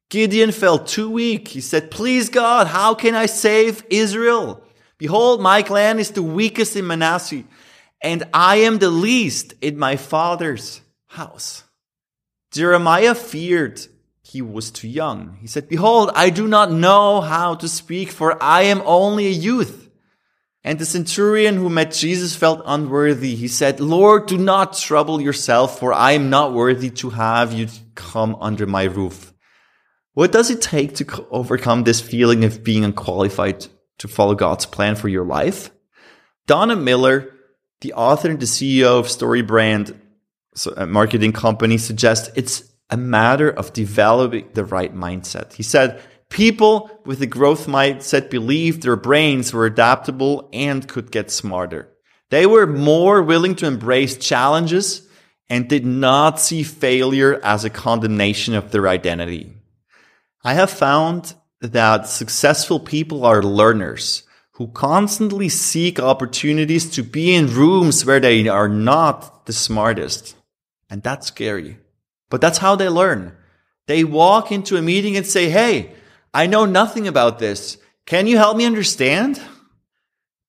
Gideon 0.09 0.51
felt 0.51 0.87
too 0.87 1.09
weak. 1.09 1.47
He 1.47 1.61
said, 1.61 1.91
please 1.91 2.29
God, 2.29 2.67
how 2.67 2.93
can 2.93 3.15
I 3.15 3.25
save 3.25 3.83
Israel? 3.89 4.63
Behold, 4.97 5.41
my 5.41 5.63
clan 5.63 5.97
is 5.97 6.11
the 6.11 6.21
weakest 6.21 6.75
in 6.75 6.85
Manasseh 6.85 7.43
and 8.01 8.23
I 8.33 8.57
am 8.57 8.79
the 8.79 8.89
least 8.89 9.53
in 9.61 9.77
my 9.77 9.95
father's 9.95 10.81
house. 11.07 11.63
Jeremiah 12.51 13.15
feared 13.15 13.81
he 14.21 14.41
was 14.41 14.69
too 14.69 14.87
young. 14.87 15.37
He 15.41 15.47
said, 15.47 15.67
Behold, 15.67 16.11
I 16.13 16.29
do 16.29 16.47
not 16.47 16.71
know 16.71 17.19
how 17.21 17.55
to 17.55 17.67
speak, 17.67 18.11
for 18.11 18.41
I 18.41 18.63
am 18.63 18.81
only 18.85 19.27
a 19.27 19.31
youth. 19.31 19.89
And 20.63 20.77
the 20.77 20.85
centurion 20.85 21.55
who 21.55 21.69
met 21.69 21.93
Jesus 21.93 22.35
felt 22.35 22.61
unworthy. 22.65 23.33
He 23.35 23.47
said, 23.47 23.79
Lord, 23.79 24.27
do 24.27 24.37
not 24.37 24.77
trouble 24.77 25.21
yourself, 25.21 25.79
for 25.79 25.93
I 25.93 26.11
am 26.11 26.29
not 26.29 26.53
worthy 26.53 26.89
to 26.91 27.09
have 27.09 27.53
you 27.53 27.67
come 27.95 28.35
under 28.39 28.67
my 28.67 28.83
roof. 28.83 29.33
What 30.13 30.31
does 30.31 30.51
it 30.51 30.61
take 30.61 30.95
to 30.95 31.27
overcome 31.31 31.83
this 31.83 32.01
feeling 32.01 32.43
of 32.43 32.63
being 32.63 32.83
unqualified 32.83 33.65
to 33.99 34.07
follow 34.07 34.35
God's 34.35 34.65
plan 34.65 34.95
for 34.95 35.07
your 35.07 35.25
life? 35.25 35.71
Donald 36.45 36.81
Miller 36.81 37.33
the 37.81 37.93
author 37.93 38.29
and 38.29 38.39
the 38.39 38.45
CEO 38.45 38.99
of 38.99 39.07
StoryBrand, 39.07 39.95
so 40.55 40.73
a 40.75 40.85
marketing 40.85 41.33
company, 41.33 41.77
suggests 41.77 42.29
it's 42.35 42.63
a 42.89 42.97
matter 42.97 43.49
of 43.49 43.73
developing 43.73 44.49
the 44.53 44.65
right 44.65 44.93
mindset. 44.95 45.53
He 45.53 45.63
said, 45.63 46.01
people 46.29 46.89
with 47.05 47.21
a 47.21 47.27
growth 47.27 47.67
mindset 47.67 48.29
believed 48.29 48.81
their 48.81 48.95
brains 48.95 49.53
were 49.53 49.65
adaptable 49.65 50.49
and 50.51 50.87
could 50.87 51.11
get 51.11 51.31
smarter. 51.31 51.89
They 52.29 52.45
were 52.45 52.67
more 52.67 53.21
willing 53.21 53.55
to 53.55 53.67
embrace 53.67 54.17
challenges 54.17 55.07
and 55.49 55.67
did 55.67 55.85
not 55.85 56.39
see 56.39 56.63
failure 56.63 57.39
as 57.43 57.65
a 57.65 57.69
condemnation 57.69 58.53
of 58.53 58.71
their 58.71 58.87
identity. 58.87 59.53
I 60.43 60.53
have 60.53 60.69
found 60.69 61.33
that 61.61 62.07
successful 62.07 62.79
people 62.79 63.25
are 63.25 63.41
learners 63.41 64.23
who 64.59 64.67
constantly 64.67 65.47
seek 65.47 66.01
opportunities 66.01 66.89
to 66.91 67.01
be 67.01 67.33
in 67.33 67.47
rooms 67.47 68.05
where 68.05 68.19
they 68.19 68.45
are 68.49 68.67
not 68.67 69.45
the 69.45 69.53
smartest. 69.53 70.35
And 70.89 71.01
that's 71.01 71.27
scary. 71.27 71.77
But 72.29 72.41
that's 72.41 72.57
how 72.57 72.75
they 72.75 72.89
learn. 72.89 73.37
They 73.87 74.03
walk 74.03 74.51
into 74.51 74.75
a 74.75 74.81
meeting 74.81 75.15
and 75.15 75.25
say, 75.25 75.49
Hey, 75.49 75.93
I 76.33 76.45
know 76.45 76.65
nothing 76.65 77.07
about 77.07 77.39
this. 77.39 77.77
Can 78.05 78.27
you 78.27 78.35
help 78.35 78.57
me 78.57 78.65
understand? 78.65 79.41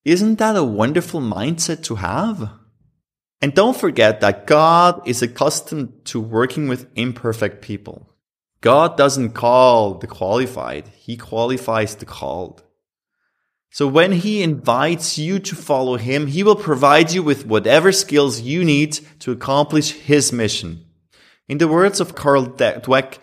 Isn't 0.05 0.40
that 0.40 0.57
a 0.57 0.64
wonderful 0.64 1.21
mindset 1.21 1.85
to 1.85 1.95
have? 1.95 2.50
And 3.40 3.55
don't 3.55 3.76
forget 3.76 4.21
that 4.23 4.45
God 4.49 5.07
is 5.07 5.23
accustomed 5.23 6.05
to 6.07 6.21
working 6.21 6.67
with 6.67 6.90
imperfect 6.97 7.62
people. 7.62 8.12
God 8.61 8.97
doesn't 8.97 9.35
call 9.35 9.95
the 9.95 10.09
qualified. 10.09 10.88
He 10.88 11.17
qualifies 11.17 11.95
the 11.95 12.07
called. 12.07 12.64
So 13.73 13.87
when 13.87 14.12
he 14.12 14.43
invites 14.43 15.17
you 15.17 15.39
to 15.39 15.55
follow 15.55 15.97
him, 15.97 16.27
he 16.27 16.43
will 16.43 16.57
provide 16.57 17.12
you 17.12 17.23
with 17.23 17.47
whatever 17.47 17.93
skills 17.93 18.41
you 18.41 18.65
need 18.65 18.99
to 19.21 19.31
accomplish 19.31 19.93
his 19.93 20.33
mission. 20.33 20.85
In 21.49 21.59
the 21.59 21.69
words 21.69 22.00
of 22.00 22.17
Carl 22.17 22.47
Dweck, 22.47 23.19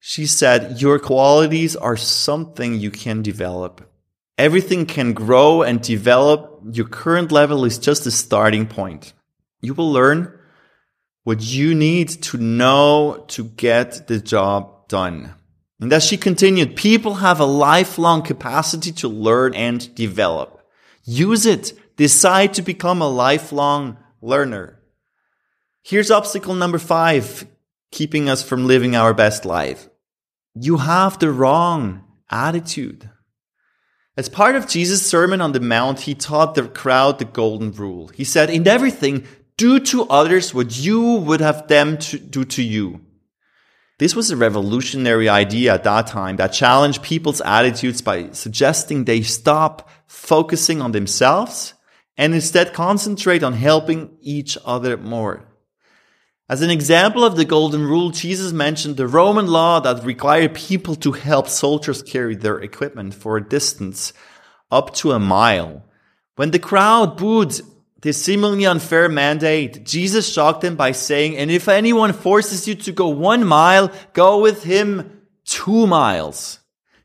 she 0.00 0.26
said, 0.26 0.82
your 0.82 0.98
qualities 0.98 1.76
are 1.76 1.96
something 1.96 2.74
you 2.74 2.90
can 2.90 3.22
develop. 3.22 3.88
Everything 4.36 4.84
can 4.84 5.12
grow 5.12 5.62
and 5.62 5.80
develop. 5.80 6.60
Your 6.72 6.88
current 6.88 7.30
level 7.30 7.64
is 7.64 7.78
just 7.78 8.04
a 8.04 8.10
starting 8.10 8.66
point. 8.66 9.12
You 9.62 9.74
will 9.74 9.92
learn 9.92 10.36
what 11.22 11.40
you 11.40 11.74
need 11.74 12.08
to 12.08 12.36
know 12.36 13.24
to 13.28 13.44
get 13.44 14.08
the 14.08 14.18
job 14.18 14.88
done. 14.88 15.34
And 15.80 15.92
as 15.92 16.04
she 16.04 16.16
continued, 16.16 16.76
people 16.76 17.14
have 17.14 17.40
a 17.40 17.44
lifelong 17.44 18.22
capacity 18.22 18.92
to 18.92 19.08
learn 19.08 19.54
and 19.54 19.94
develop. 19.94 20.62
Use 21.04 21.46
it. 21.46 21.72
Decide 21.96 22.54
to 22.54 22.62
become 22.62 23.02
a 23.02 23.08
lifelong 23.08 23.98
learner. 24.22 24.80
Here's 25.82 26.10
obstacle 26.10 26.54
number 26.54 26.78
five, 26.78 27.46
keeping 27.90 28.28
us 28.28 28.42
from 28.42 28.66
living 28.66 28.96
our 28.96 29.12
best 29.12 29.44
life. 29.44 29.88
You 30.54 30.78
have 30.78 31.18
the 31.18 31.30
wrong 31.30 32.04
attitude. 32.30 33.10
As 34.16 34.28
part 34.28 34.54
of 34.54 34.68
Jesus' 34.68 35.04
Sermon 35.04 35.40
on 35.40 35.52
the 35.52 35.60
Mount, 35.60 36.00
he 36.00 36.14
taught 36.14 36.54
the 36.54 36.68
crowd 36.68 37.18
the 37.18 37.24
golden 37.24 37.72
rule. 37.72 38.08
He 38.08 38.24
said, 38.24 38.48
in 38.48 38.66
everything, 38.66 39.26
do 39.56 39.80
to 39.80 40.04
others 40.04 40.54
what 40.54 40.78
you 40.78 41.16
would 41.16 41.40
have 41.40 41.68
them 41.68 41.98
to 41.98 42.18
do 42.18 42.44
to 42.44 42.62
you. 42.62 43.00
This 43.98 44.16
was 44.16 44.30
a 44.30 44.36
revolutionary 44.36 45.28
idea 45.28 45.74
at 45.74 45.84
that 45.84 46.08
time 46.08 46.36
that 46.36 46.48
challenged 46.48 47.02
people's 47.02 47.40
attitudes 47.40 48.02
by 48.02 48.30
suggesting 48.32 49.04
they 49.04 49.22
stop 49.22 49.88
focusing 50.08 50.82
on 50.82 50.92
themselves 50.92 51.74
and 52.16 52.34
instead 52.34 52.72
concentrate 52.72 53.44
on 53.44 53.52
helping 53.52 54.16
each 54.20 54.58
other 54.64 54.96
more. 54.96 55.46
As 56.48 56.60
an 56.60 56.70
example 56.70 57.24
of 57.24 57.36
the 57.36 57.44
golden 57.44 57.84
rule, 57.84 58.10
Jesus 58.10 58.52
mentioned 58.52 58.96
the 58.96 59.06
Roman 59.06 59.46
law 59.46 59.80
that 59.80 60.04
required 60.04 60.54
people 60.54 60.96
to 60.96 61.12
help 61.12 61.48
soldiers 61.48 62.02
carry 62.02 62.34
their 62.34 62.58
equipment 62.58 63.14
for 63.14 63.36
a 63.36 63.48
distance 63.48 64.12
up 64.70 64.92
to 64.96 65.12
a 65.12 65.20
mile. 65.20 65.84
When 66.34 66.50
the 66.50 66.58
crowd 66.58 67.16
booed 67.16 67.60
this 68.04 68.22
seemingly 68.22 68.66
unfair 68.66 69.08
mandate, 69.08 69.82
Jesus 69.82 70.30
shocked 70.30 70.60
them 70.60 70.76
by 70.76 70.92
saying, 70.92 71.38
and 71.38 71.50
if 71.50 71.68
anyone 71.68 72.12
forces 72.12 72.68
you 72.68 72.74
to 72.74 72.92
go 72.92 73.08
one 73.08 73.46
mile, 73.46 73.90
go 74.12 74.40
with 74.40 74.62
him 74.62 75.22
two 75.46 75.86
miles. 75.86 76.58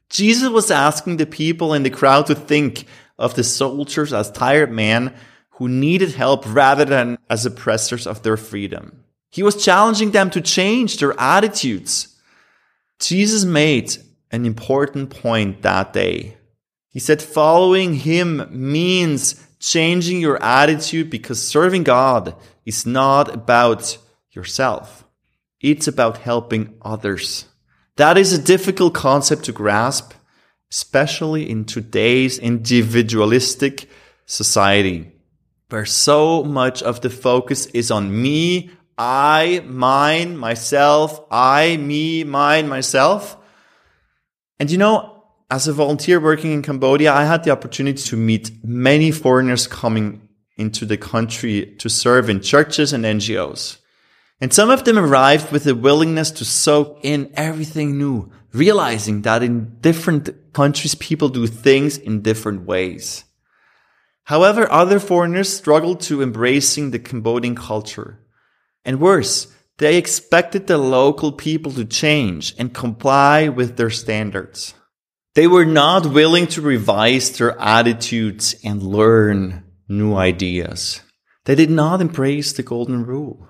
Jesus 0.10 0.50
was 0.50 0.70
asking 0.70 1.16
the 1.16 1.26
people 1.26 1.74
in 1.74 1.84
the 1.84 1.90
crowd 1.90 2.26
to 2.26 2.36
think 2.36 2.84
of 3.18 3.36
the 3.36 3.46
soldiers 3.46 4.12
as 4.12 4.30
tired 4.30 4.74
men 4.74 5.16
who 5.52 5.70
needed 5.70 6.16
help 6.16 6.44
rather 6.54 6.84
than 6.84 7.18
as 7.30 7.46
oppressors 7.46 8.06
of 8.06 8.22
their 8.24 8.36
freedom. 8.36 9.06
He 9.32 9.42
was 9.42 9.64
challenging 9.64 10.12
them 10.12 10.30
to 10.32 10.42
change 10.42 10.98
their 10.98 11.18
attitudes. 11.18 12.14
Jesus 13.00 13.46
made 13.46 13.96
an 14.32 14.46
important 14.46 15.12
point 15.12 15.62
that 15.62 15.94
day. 15.94 16.36
He 16.90 17.00
said 17.00 17.22
following 17.22 17.94
him 17.94 18.50
means 18.52 19.46
changing 19.60 20.22
your 20.22 20.42
attitude 20.42 21.10
because 21.10 21.46
serving 21.46 21.84
God 21.84 22.36
is 22.66 22.86
not 22.86 23.34
about 23.34 23.98
yourself. 24.32 25.06
It's 25.62 25.88
about 25.88 26.20
helping 26.20 26.76
others. 26.82 27.46
That 27.98 28.18
is 28.18 28.32
a 28.32 28.42
difficult 28.42 28.94
concept 28.94 29.44
to 29.46 29.52
grasp, 29.52 30.14
especially 30.72 31.50
in 31.50 31.66
today's 31.66 32.40
individualistic 32.40 33.90
society, 34.26 35.12
where 35.70 35.86
so 35.86 36.44
much 36.44 36.82
of 36.82 37.02
the 37.02 37.10
focus 37.10 37.66
is 37.68 37.92
on 37.92 38.22
me, 38.22 38.72
I, 38.98 39.64
mine, 39.66 40.38
myself, 40.38 41.22
I, 41.30 41.76
me, 41.78 42.24
mine, 42.24 42.70
myself. 42.70 43.38
And 44.60 44.72
you 44.72 44.78
know, 44.78 45.19
as 45.52 45.68
a 45.68 45.74
volunteer 45.74 46.20
working 46.20 46.52
in 46.52 46.62
Cambodia, 46.62 47.12
I 47.12 47.26
had 47.26 47.44
the 47.44 47.52
opportunity 47.52 48.02
to 48.04 48.18
meet 48.18 48.52
many 48.64 49.12
foreigners 49.12 49.66
coming 49.66 50.28
into 50.58 50.86
the 50.86 50.98
country 50.98 51.76
to 51.80 51.90
serve 51.90 52.30
in 52.30 52.42
churches 52.42 52.94
and 52.94 53.04
NGOs. 53.04 53.78
And 54.42 54.54
some 54.54 54.70
of 54.70 54.84
them 54.84 55.00
arrived 55.00 55.52
with 55.52 55.66
a 55.68 55.76
willingness 55.76 56.32
to 56.32 56.46
soak 56.46 57.00
in 57.04 57.32
everything 57.34 57.98
new, 57.98 58.32
realizing 58.54 59.24
that 59.24 59.42
in 59.44 59.78
different 59.82 60.54
countries, 60.54 60.96
people 60.96 61.30
do 61.30 61.48
things 61.48 61.98
in 61.98 62.22
different 62.22 62.66
ways. 62.66 63.26
However, 64.26 64.72
other 64.72 65.00
foreigners 65.00 65.52
struggled 65.52 66.02
to 66.02 66.22
embracing 66.22 66.92
the 66.92 67.00
Cambodian 67.00 67.56
culture. 67.56 68.20
And 68.86 69.02
worse, 69.02 69.48
they 69.80 69.98
expected 69.98 70.68
the 70.68 70.78
local 70.78 71.32
people 71.32 71.72
to 71.72 71.86
change 71.86 72.54
and 72.60 72.74
comply 72.74 73.50
with 73.50 73.76
their 73.76 73.90
standards. 73.90 74.76
They 75.36 75.48
were 75.48 75.66
not 75.66 76.08
willing 76.08 76.48
to 76.48 76.62
revise 76.62 77.38
their 77.38 77.60
attitudes 77.60 78.56
and 78.64 78.82
learn 78.82 79.64
new 79.88 80.16
ideas. 80.16 81.02
They 81.46 81.56
did 81.56 81.70
not 81.70 82.02
embrace 82.02 82.54
the 82.54 82.64
golden 82.64 83.06
rule. 83.06 83.48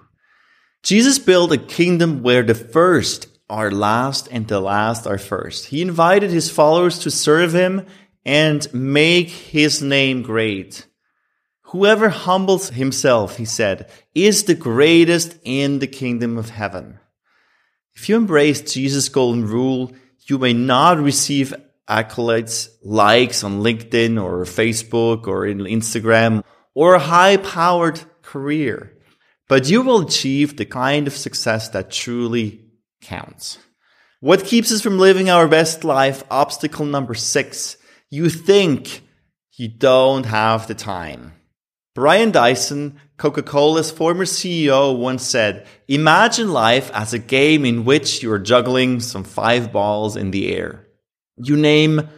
Jesus 0.84 1.20
built 1.20 1.52
a 1.52 1.58
kingdom 1.58 2.22
where 2.22 2.44
the 2.44 2.56
first 2.56 3.28
are 3.50 3.72
last 3.72 4.28
and 4.32 4.48
the 4.48 4.60
last 4.60 5.08
are 5.08 5.18
first. 5.18 5.66
He 5.68 5.82
invited 5.82 6.30
his 6.30 6.52
followers 6.52 7.00
to 7.00 7.12
serve 7.12 7.54
him 7.54 7.86
and 8.26 8.72
make 8.74 9.30
his 9.30 9.82
name 9.82 10.22
great. 10.22 10.86
Whoever 11.64 12.10
humbles 12.10 12.70
himself, 12.70 13.38
he 13.38 13.46
said, 13.46 13.90
is 14.14 14.44
the 14.44 14.56
greatest 14.56 15.38
in 15.44 15.80
the 15.80 15.88
kingdom 15.88 16.38
of 16.38 16.50
heaven. 16.50 17.00
If 17.96 18.10
you 18.10 18.16
embrace 18.16 18.62
Jesus' 18.62 19.10
golden 19.10 19.46
rule, 19.46 19.94
you 20.28 20.38
may 20.38 20.54
not 20.54 21.00
receive 21.00 21.54
accolades, 21.90 22.70
likes 22.84 23.44
on 23.44 23.62
LinkedIn 23.62 24.22
or 24.22 24.46
Facebook 24.46 25.28
or 25.28 25.46
in 25.46 25.60
Instagram, 25.60 26.44
or 26.74 26.94
a 26.94 27.00
high 27.00 27.38
powered 27.38 28.00
career. 28.22 28.96
But 29.48 29.70
you 29.70 29.82
will 29.82 30.02
achieve 30.02 30.56
the 30.56 30.66
kind 30.66 31.08
of 31.08 31.18
success 31.18 31.70
that 31.70 31.92
truly 31.92 32.66
counts. 33.02 33.58
What 34.20 34.46
keeps 34.46 34.72
us 34.72 34.82
from 34.82 35.00
living 35.00 35.30
our 35.30 35.48
best 35.48 35.84
life? 35.84 36.24
Obstacle 36.30 36.86
number 36.86 37.16
six. 37.16 37.78
You 38.10 38.30
think 38.30 39.02
you 39.54 39.68
don't 39.68 40.26
have 40.26 40.68
the 40.68 40.76
time. 40.76 41.34
Brian 41.96 42.32
Dyson, 42.32 43.00
Coca-Cola's 43.18 43.92
former 43.92 44.26
CEO 44.26 44.98
once 44.98 45.24
said, 45.24 45.68
imagine 45.88 46.54
life 46.54 46.92
as 46.94 47.14
a 47.14 47.20
game 47.20 47.66
in 47.66 47.84
which 47.84 48.24
you 48.24 48.32
are 48.32 48.40
juggling 48.40 49.00
some 49.00 49.24
five 49.24 49.72
balls 49.72 50.16
in 50.16 50.32
the 50.32 50.56
air. 50.56 50.86
You 51.40 51.56
name 51.56 52.10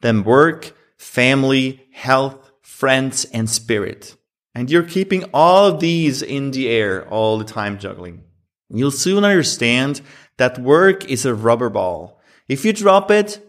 them 0.00 0.24
work, 0.24 0.72
family, 0.96 1.86
health, 1.92 2.50
friends, 2.62 3.24
and 3.26 3.50
spirit. 3.50 4.16
And 4.54 4.70
you're 4.70 4.82
keeping 4.82 5.24
all 5.34 5.76
these 5.76 6.22
in 6.22 6.52
the 6.52 6.68
air 6.68 7.06
all 7.08 7.38
the 7.38 7.44
time 7.44 7.78
juggling. 7.78 8.24
You'll 8.70 8.90
soon 8.90 9.24
understand 9.24 10.00
that 10.36 10.58
work 10.58 11.04
is 11.04 11.24
a 11.24 11.34
rubber 11.34 11.70
ball. 11.70 12.20
If 12.48 12.64
you 12.64 12.72
drop 12.72 13.10
it, 13.10 13.44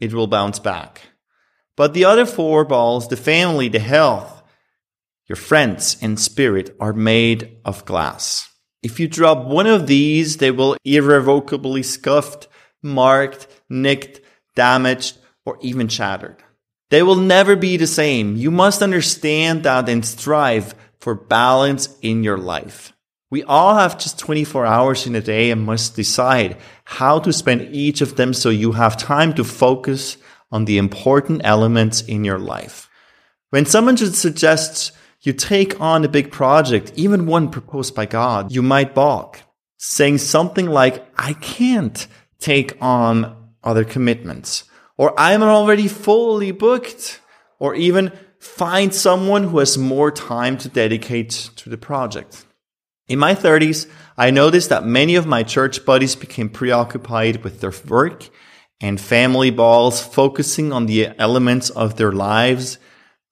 it 0.00 0.12
will 0.12 0.26
bounce 0.26 0.58
back. 0.58 1.02
But 1.76 1.94
the 1.94 2.04
other 2.04 2.26
four 2.26 2.64
balls, 2.64 3.08
the 3.08 3.16
family, 3.16 3.68
the 3.68 3.78
health, 3.78 4.42
your 5.26 5.36
friends 5.36 5.96
and 6.00 6.18
spirit 6.18 6.74
are 6.80 6.92
made 6.92 7.58
of 7.64 7.84
glass. 7.84 8.50
If 8.82 8.98
you 9.00 9.08
drop 9.08 9.46
one 9.46 9.66
of 9.66 9.86
these, 9.86 10.38
they 10.38 10.50
will 10.50 10.76
irrevocably 10.84 11.82
scuffed, 11.82 12.48
marked, 12.82 13.46
nicked, 13.68 14.20
damaged, 14.58 15.16
or 15.46 15.56
even 15.62 15.88
shattered. 15.88 16.42
They 16.90 17.02
will 17.02 17.16
never 17.16 17.56
be 17.56 17.76
the 17.76 17.86
same. 17.86 18.36
You 18.36 18.50
must 18.50 18.82
understand 18.82 19.62
that 19.62 19.88
and 19.88 20.04
strive 20.04 20.74
for 20.98 21.14
balance 21.14 21.96
in 22.02 22.24
your 22.24 22.36
life. 22.36 22.92
We 23.30 23.44
all 23.44 23.74
have 23.76 23.98
just 23.98 24.18
24 24.18 24.66
hours 24.66 25.06
in 25.06 25.14
a 25.14 25.20
day 25.20 25.50
and 25.50 25.64
must 25.64 25.96
decide 25.96 26.56
how 26.84 27.18
to 27.20 27.32
spend 27.32 27.74
each 27.74 28.00
of 28.00 28.16
them 28.16 28.32
so 28.32 28.48
you 28.48 28.72
have 28.72 28.96
time 28.96 29.34
to 29.34 29.44
focus 29.44 30.16
on 30.50 30.64
the 30.64 30.78
important 30.78 31.42
elements 31.44 32.00
in 32.00 32.24
your 32.24 32.38
life. 32.38 32.88
When 33.50 33.66
someone 33.66 33.96
suggests 33.96 34.92
you 35.22 35.34
take 35.34 35.78
on 35.80 36.04
a 36.04 36.08
big 36.08 36.32
project, 36.32 36.92
even 36.96 37.26
one 37.26 37.50
proposed 37.50 37.94
by 37.94 38.06
God, 38.06 38.50
you 38.50 38.62
might 38.62 38.94
balk, 38.94 39.42
saying 39.76 40.18
something 40.18 40.66
like, 40.66 41.04
I 41.18 41.34
can't 41.34 42.06
take 42.38 42.76
on 42.80 43.37
other 43.64 43.84
commitments. 43.84 44.64
Or 44.96 45.18
I'm 45.18 45.42
already 45.42 45.88
fully 45.88 46.50
booked. 46.52 47.20
Or 47.58 47.74
even 47.74 48.12
find 48.38 48.94
someone 48.94 49.44
who 49.44 49.58
has 49.58 49.76
more 49.76 50.10
time 50.10 50.58
to 50.58 50.68
dedicate 50.68 51.50
to 51.56 51.68
the 51.68 51.78
project. 51.78 52.44
In 53.08 53.18
my 53.18 53.34
30s, 53.34 53.90
I 54.16 54.30
noticed 54.30 54.68
that 54.68 54.84
many 54.84 55.14
of 55.14 55.26
my 55.26 55.42
church 55.42 55.84
buddies 55.84 56.14
became 56.14 56.50
preoccupied 56.50 57.42
with 57.42 57.60
their 57.60 57.72
work 57.88 58.28
and 58.80 59.00
family 59.00 59.50
balls, 59.50 60.00
focusing 60.00 60.72
on 60.72 60.86
the 60.86 61.08
elements 61.18 61.70
of 61.70 61.96
their 61.96 62.12
lives 62.12 62.78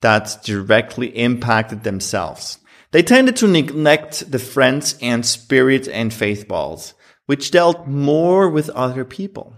that 0.01 0.39
directly 0.45 1.09
impacted 1.09 1.83
themselves. 1.83 2.59
They 2.91 3.03
tended 3.03 3.37
to 3.37 3.49
neglect 3.49 4.31
the 4.31 4.39
friends 4.39 4.97
and 5.03 5.25
spirit 5.25 5.89
and 5.89 6.13
faith 6.13 6.49
balls, 6.49 6.95
which 7.27 7.51
dealt 7.51 7.87
more 7.87 8.49
with 8.49 8.71
other 8.71 9.05
people. 9.05 9.55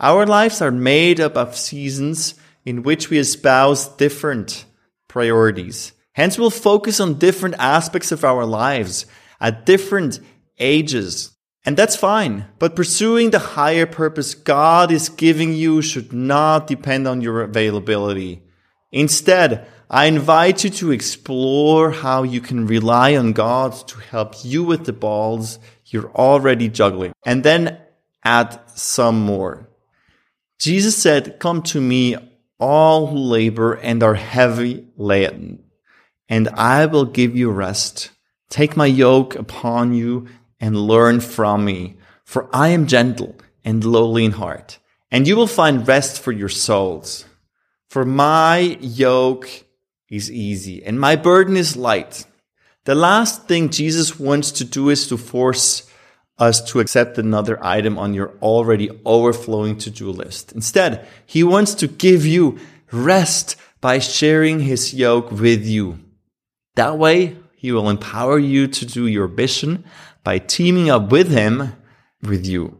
Our 0.00 0.26
lives 0.26 0.60
are 0.60 0.70
made 0.70 1.20
up 1.20 1.36
of 1.36 1.56
seasons 1.56 2.34
in 2.64 2.82
which 2.82 3.10
we 3.10 3.18
espouse 3.18 3.88
different 3.88 4.64
priorities. 5.08 5.92
Hence, 6.12 6.38
we'll 6.38 6.50
focus 6.50 7.00
on 7.00 7.18
different 7.18 7.56
aspects 7.58 8.12
of 8.12 8.24
our 8.24 8.44
lives 8.44 9.06
at 9.40 9.66
different 9.66 10.20
ages. 10.58 11.32
And 11.64 11.76
that's 11.76 11.96
fine. 11.96 12.46
But 12.58 12.76
pursuing 12.76 13.30
the 13.30 13.38
higher 13.38 13.86
purpose 13.86 14.34
God 14.34 14.92
is 14.92 15.08
giving 15.08 15.54
you 15.54 15.82
should 15.82 16.12
not 16.12 16.66
depend 16.66 17.08
on 17.08 17.20
your 17.20 17.42
availability. 17.42 18.42
Instead, 18.92 19.66
I 19.90 20.06
invite 20.06 20.64
you 20.64 20.70
to 20.70 20.92
explore 20.92 21.90
how 21.90 22.22
you 22.22 22.40
can 22.40 22.66
rely 22.66 23.16
on 23.16 23.32
God 23.32 23.72
to 23.88 23.98
help 23.98 24.44
you 24.44 24.62
with 24.62 24.84
the 24.84 24.92
balls 24.92 25.58
you're 25.86 26.10
already 26.12 26.68
juggling 26.68 27.12
and 27.24 27.44
then 27.44 27.78
add 28.24 28.60
some 28.74 29.20
more. 29.20 29.68
Jesus 30.58 30.96
said, 30.96 31.38
come 31.38 31.62
to 31.62 31.80
me, 31.80 32.16
all 32.58 33.08
who 33.08 33.18
labor 33.18 33.74
and 33.74 34.02
are 34.02 34.14
heavy 34.14 34.86
laden, 34.96 35.64
and 36.28 36.48
I 36.50 36.86
will 36.86 37.04
give 37.04 37.36
you 37.36 37.50
rest. 37.50 38.10
Take 38.48 38.76
my 38.76 38.86
yoke 38.86 39.34
upon 39.34 39.92
you 39.92 40.28
and 40.60 40.76
learn 40.76 41.20
from 41.20 41.64
me, 41.64 41.96
for 42.24 42.48
I 42.52 42.68
am 42.68 42.86
gentle 42.86 43.36
and 43.64 43.84
lowly 43.84 44.24
in 44.24 44.32
heart, 44.32 44.78
and 45.10 45.26
you 45.26 45.36
will 45.36 45.46
find 45.46 45.86
rest 45.86 46.20
for 46.20 46.32
your 46.32 46.48
souls. 46.48 47.24
For 47.90 48.04
my 48.04 48.78
yoke 48.80 49.48
is 50.10 50.30
easy 50.30 50.84
and 50.84 50.98
my 50.98 51.16
burden 51.16 51.56
is 51.56 51.76
light. 51.76 52.26
The 52.84 52.94
last 52.94 53.46
thing 53.48 53.70
Jesus 53.70 54.18
wants 54.18 54.50
to 54.52 54.64
do 54.64 54.90
is 54.90 55.06
to 55.08 55.16
force 55.16 55.88
us 56.38 56.60
to 56.72 56.80
accept 56.80 57.18
another 57.18 57.62
item 57.64 57.98
on 57.98 58.14
your 58.14 58.34
already 58.42 58.90
overflowing 59.04 59.78
to-do 59.78 60.10
list. 60.10 60.52
Instead, 60.52 61.06
he 61.26 61.44
wants 61.44 61.74
to 61.74 61.86
give 61.86 62.26
you 62.26 62.58
rest 62.90 63.56
by 63.80 63.98
sharing 63.98 64.60
his 64.60 64.94
yoke 64.94 65.30
with 65.30 65.64
you. 65.64 65.98
That 66.74 66.98
way, 66.98 67.36
he 67.56 67.70
will 67.72 67.88
empower 67.88 68.38
you 68.38 68.66
to 68.66 68.86
do 68.86 69.06
your 69.06 69.28
mission 69.28 69.84
by 70.22 70.38
teaming 70.38 70.90
up 70.90 71.10
with 71.10 71.28
him 71.28 71.74
with 72.22 72.46
you. 72.46 72.78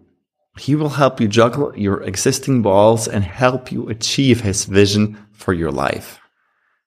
He 0.59 0.75
will 0.75 0.90
help 0.90 1.21
you 1.21 1.29
juggle 1.29 1.77
your 1.77 2.03
existing 2.03 2.62
balls 2.62 3.09
and 3.09 3.25
help 3.25 3.73
you 3.73 3.88
achieve 3.88 4.40
his 4.40 4.64
vision 4.64 5.19
for 5.33 5.53
your 5.53 5.71
life. 5.71 6.21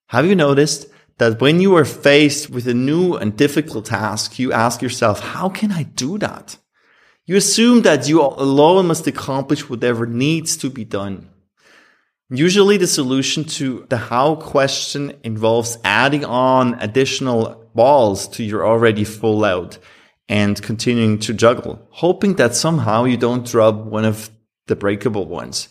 Have 0.08 0.26
you 0.26 0.36
noticed 0.36 0.88
that 1.18 1.42
when 1.42 1.60
you 1.60 1.76
are 1.76 1.86
faced 1.86 2.50
with 2.50 2.68
a 2.68 2.74
new 2.74 3.16
and 3.16 3.36
difficult 3.36 3.86
task, 3.86 4.38
you 4.38 4.52
ask 4.54 4.82
yourself, 4.82 5.20
how 5.20 5.50
can 5.50 5.72
I 5.72 5.84
do 5.84 6.18
that? 6.20 6.58
You 7.26 7.36
assume 7.36 7.82
that 7.82 8.08
you 8.08 8.22
alone 8.22 8.88
must 8.88 9.08
accomplish 9.08 9.70
whatever 9.70 10.06
needs 10.06 10.56
to 10.58 10.70
be 10.70 10.86
done. 10.86 11.30
Usually 12.30 12.78
the 12.78 12.88
solution 12.88 13.46
to 13.46 13.86
the 13.90 13.98
how 13.98 14.36
question 14.36 15.14
involves 15.24 15.78
adding 15.84 16.26
on 16.26 16.76
additional 16.76 17.70
balls 17.74 18.28
to 18.30 18.44
your 18.44 18.66
already 18.66 19.04
full 19.04 19.40
load 19.40 19.78
and 20.30 20.62
continuing 20.62 21.20
to 21.20 21.34
juggle, 21.34 21.88
hoping 21.90 22.36
that 22.36 22.54
somehow 22.54 23.06
you 23.06 23.18
don't 23.18 23.46
drop 23.46 23.76
one 23.76 24.06
of 24.06 24.30
the 24.68 24.76
breakable 24.76 25.26
ones. 25.26 25.70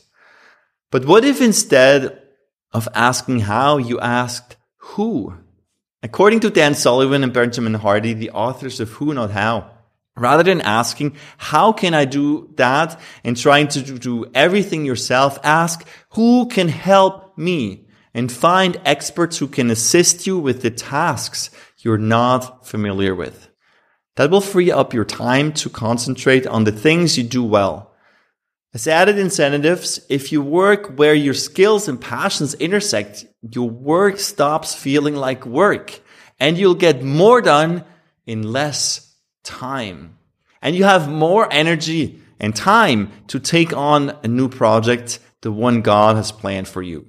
But 0.91 1.05
what 1.05 1.25
if 1.25 1.41
instead 1.43 2.23
of 2.73 2.89
asking 2.95 3.41
how, 3.41 3.77
you 3.77 4.01
asked 4.01 4.57
who? 4.95 5.35
According 6.03 6.41
to 6.41 6.51
Dan 6.51 6.75
Sullivan 6.75 7.25
and 7.25 7.33
Benjamin 7.33 7.75
Hardy, 7.75 8.13
the 8.13 8.31
authors 8.31 8.81
of 8.81 8.91
Who 8.93 9.13
Not 9.13 9.33
How, 9.33 9.71
rather 10.17 10.43
than 10.43 10.61
asking, 10.61 11.17
how 11.37 11.73
can 11.73 11.95
I 11.95 12.05
do 12.05 12.53
that? 12.57 13.01
And 13.25 13.37
trying 13.37 13.69
to 13.69 13.83
do 13.83 14.27
everything 14.35 14.85
yourself, 14.85 15.39
ask, 15.43 15.87
who 16.11 16.47
can 16.47 16.69
help 16.69 17.37
me? 17.37 17.89
And 18.15 18.33
find 18.33 18.81
experts 18.85 19.37
who 19.37 19.49
can 19.49 19.71
assist 19.71 20.27
you 20.27 20.39
with 20.39 20.63
the 20.63 20.71
tasks 20.71 21.51
you're 21.81 21.99
not 21.99 22.67
familiar 22.67 23.15
with. 23.15 23.51
That 24.15 24.31
will 24.31 24.41
free 24.41 24.71
up 24.71 24.95
your 24.95 25.05
time 25.05 25.53
to 25.55 25.69
concentrate 25.69 26.47
on 26.47 26.65
the 26.65 26.73
things 26.73 27.19
you 27.19 27.25
do 27.25 27.45
well. 27.45 27.93
As 28.77 28.87
added 28.87 29.17
incentives, 29.17 30.05
if 30.11 30.33
you 30.33 30.43
work 30.43 30.99
where 30.99 31.15
your 31.15 31.33
skills 31.33 31.89
and 31.89 31.99
passions 31.99 32.53
intersect, 32.53 33.25
your 33.41 33.71
work 33.71 34.19
stops 34.19 34.75
feeling 34.75 35.17
like 35.17 35.47
work 35.47 35.99
and 36.39 36.59
you'll 36.59 36.75
get 36.75 37.03
more 37.03 37.41
done 37.41 37.87
in 38.27 38.53
less 38.53 39.17
time. 39.43 40.19
And 40.61 40.77
you 40.77 40.85
have 40.85 41.09
more 41.09 41.51
energy 41.51 42.21
and 42.39 42.55
time 42.55 43.13
to 43.29 43.41
take 43.41 43.75
on 43.75 44.15
a 44.23 44.29
new 44.29 44.51
project, 44.51 45.21
the 45.41 45.51
one 45.51 45.81
God 45.81 46.17
has 46.17 46.31
planned 46.31 46.69
for 46.69 46.83
you. 46.83 47.07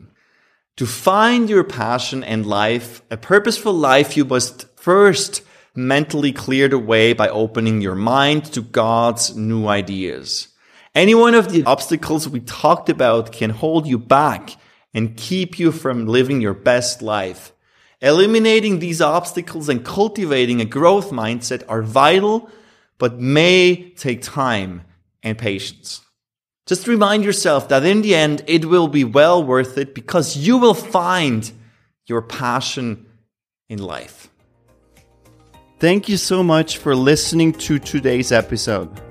To 0.77 0.85
find 0.85 1.49
your 1.49 1.65
passion 1.65 2.23
and 2.23 2.45
life, 2.45 3.01
a 3.11 3.17
purposeful 3.17 3.73
life, 3.73 4.15
you 4.15 4.23
must 4.23 4.67
first 4.79 5.41
mentally 5.75 6.31
clear 6.31 6.69
the 6.69 6.79
way 6.79 7.11
by 7.11 7.27
opening 7.27 7.81
your 7.81 7.95
mind 7.95 8.45
to 8.53 8.61
God's 8.61 9.35
new 9.35 9.67
ideas. 9.67 10.47
Any 10.97 11.13
one 11.13 11.35
of 11.35 11.51
the 11.51 11.63
obstacles 11.63 12.27
we 12.27 12.39
talked 12.39 12.89
about 12.89 13.31
can 13.31 13.51
hold 13.51 13.85
you 13.85 13.99
back 13.99 14.55
and 14.95 15.15
keep 15.15 15.59
you 15.59 15.71
from 15.71 16.07
living 16.07 16.41
your 16.41 16.55
best 16.55 17.03
life. 17.03 17.53
Eliminating 18.01 18.79
these 18.79 18.99
obstacles 18.99 19.69
and 19.69 19.85
cultivating 19.85 20.59
a 20.59 20.65
growth 20.65 21.11
mindset 21.11 21.61
are 21.69 21.83
vital, 21.83 22.49
but 22.97 23.19
may 23.19 23.91
take 23.91 24.23
time 24.23 24.85
and 25.21 25.37
patience. 25.37 26.01
Just 26.65 26.87
remind 26.87 27.23
yourself 27.23 27.69
that 27.69 27.85
in 27.85 28.01
the 28.01 28.15
end, 28.15 28.43
it 28.47 28.65
will 28.65 28.87
be 28.87 29.03
well 29.03 29.43
worth 29.43 29.77
it 29.77 29.93
because 29.93 30.35
you 30.35 30.57
will 30.57 30.73
find 30.73 31.51
your 32.07 32.23
passion 32.23 33.05
in 33.69 33.77
life. 33.77 34.31
Thank 35.77 36.09
you 36.09 36.17
so 36.17 36.41
much 36.41 36.79
for 36.79 36.95
listening 36.95 37.53
to 37.53 37.77
today's 37.77 38.31
episode. 38.31 39.06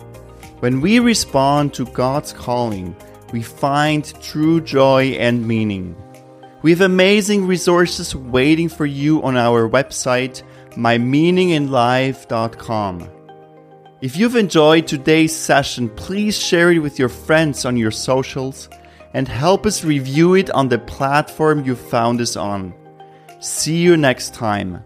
When 0.60 0.80
we 0.80 1.00
respond 1.00 1.74
to 1.74 1.84
God's 1.84 2.32
calling, 2.32 2.96
we 3.32 3.42
find 3.42 4.14
true 4.22 4.62
joy 4.62 5.16
and 5.18 5.46
meaning. 5.46 5.94
We 6.62 6.70
have 6.70 6.80
amazing 6.80 7.46
resources 7.46 8.16
waiting 8.16 8.70
for 8.70 8.86
you 8.86 9.22
on 9.22 9.36
our 9.36 9.68
website, 9.68 10.42
mymeaninginlife.com. 10.70 13.10
If 14.00 14.16
you've 14.16 14.36
enjoyed 14.36 14.86
today's 14.86 15.36
session, 15.36 15.90
please 15.90 16.38
share 16.38 16.72
it 16.72 16.78
with 16.78 16.98
your 16.98 17.10
friends 17.10 17.64
on 17.64 17.76
your 17.76 17.90
socials 17.90 18.68
and 19.12 19.28
help 19.28 19.66
us 19.66 19.84
review 19.84 20.34
it 20.34 20.50
on 20.50 20.68
the 20.68 20.78
platform 20.78 21.64
you 21.64 21.74
found 21.74 22.20
us 22.20 22.36
on. 22.36 22.74
See 23.40 23.76
you 23.76 23.96
next 23.96 24.34
time. 24.34 24.84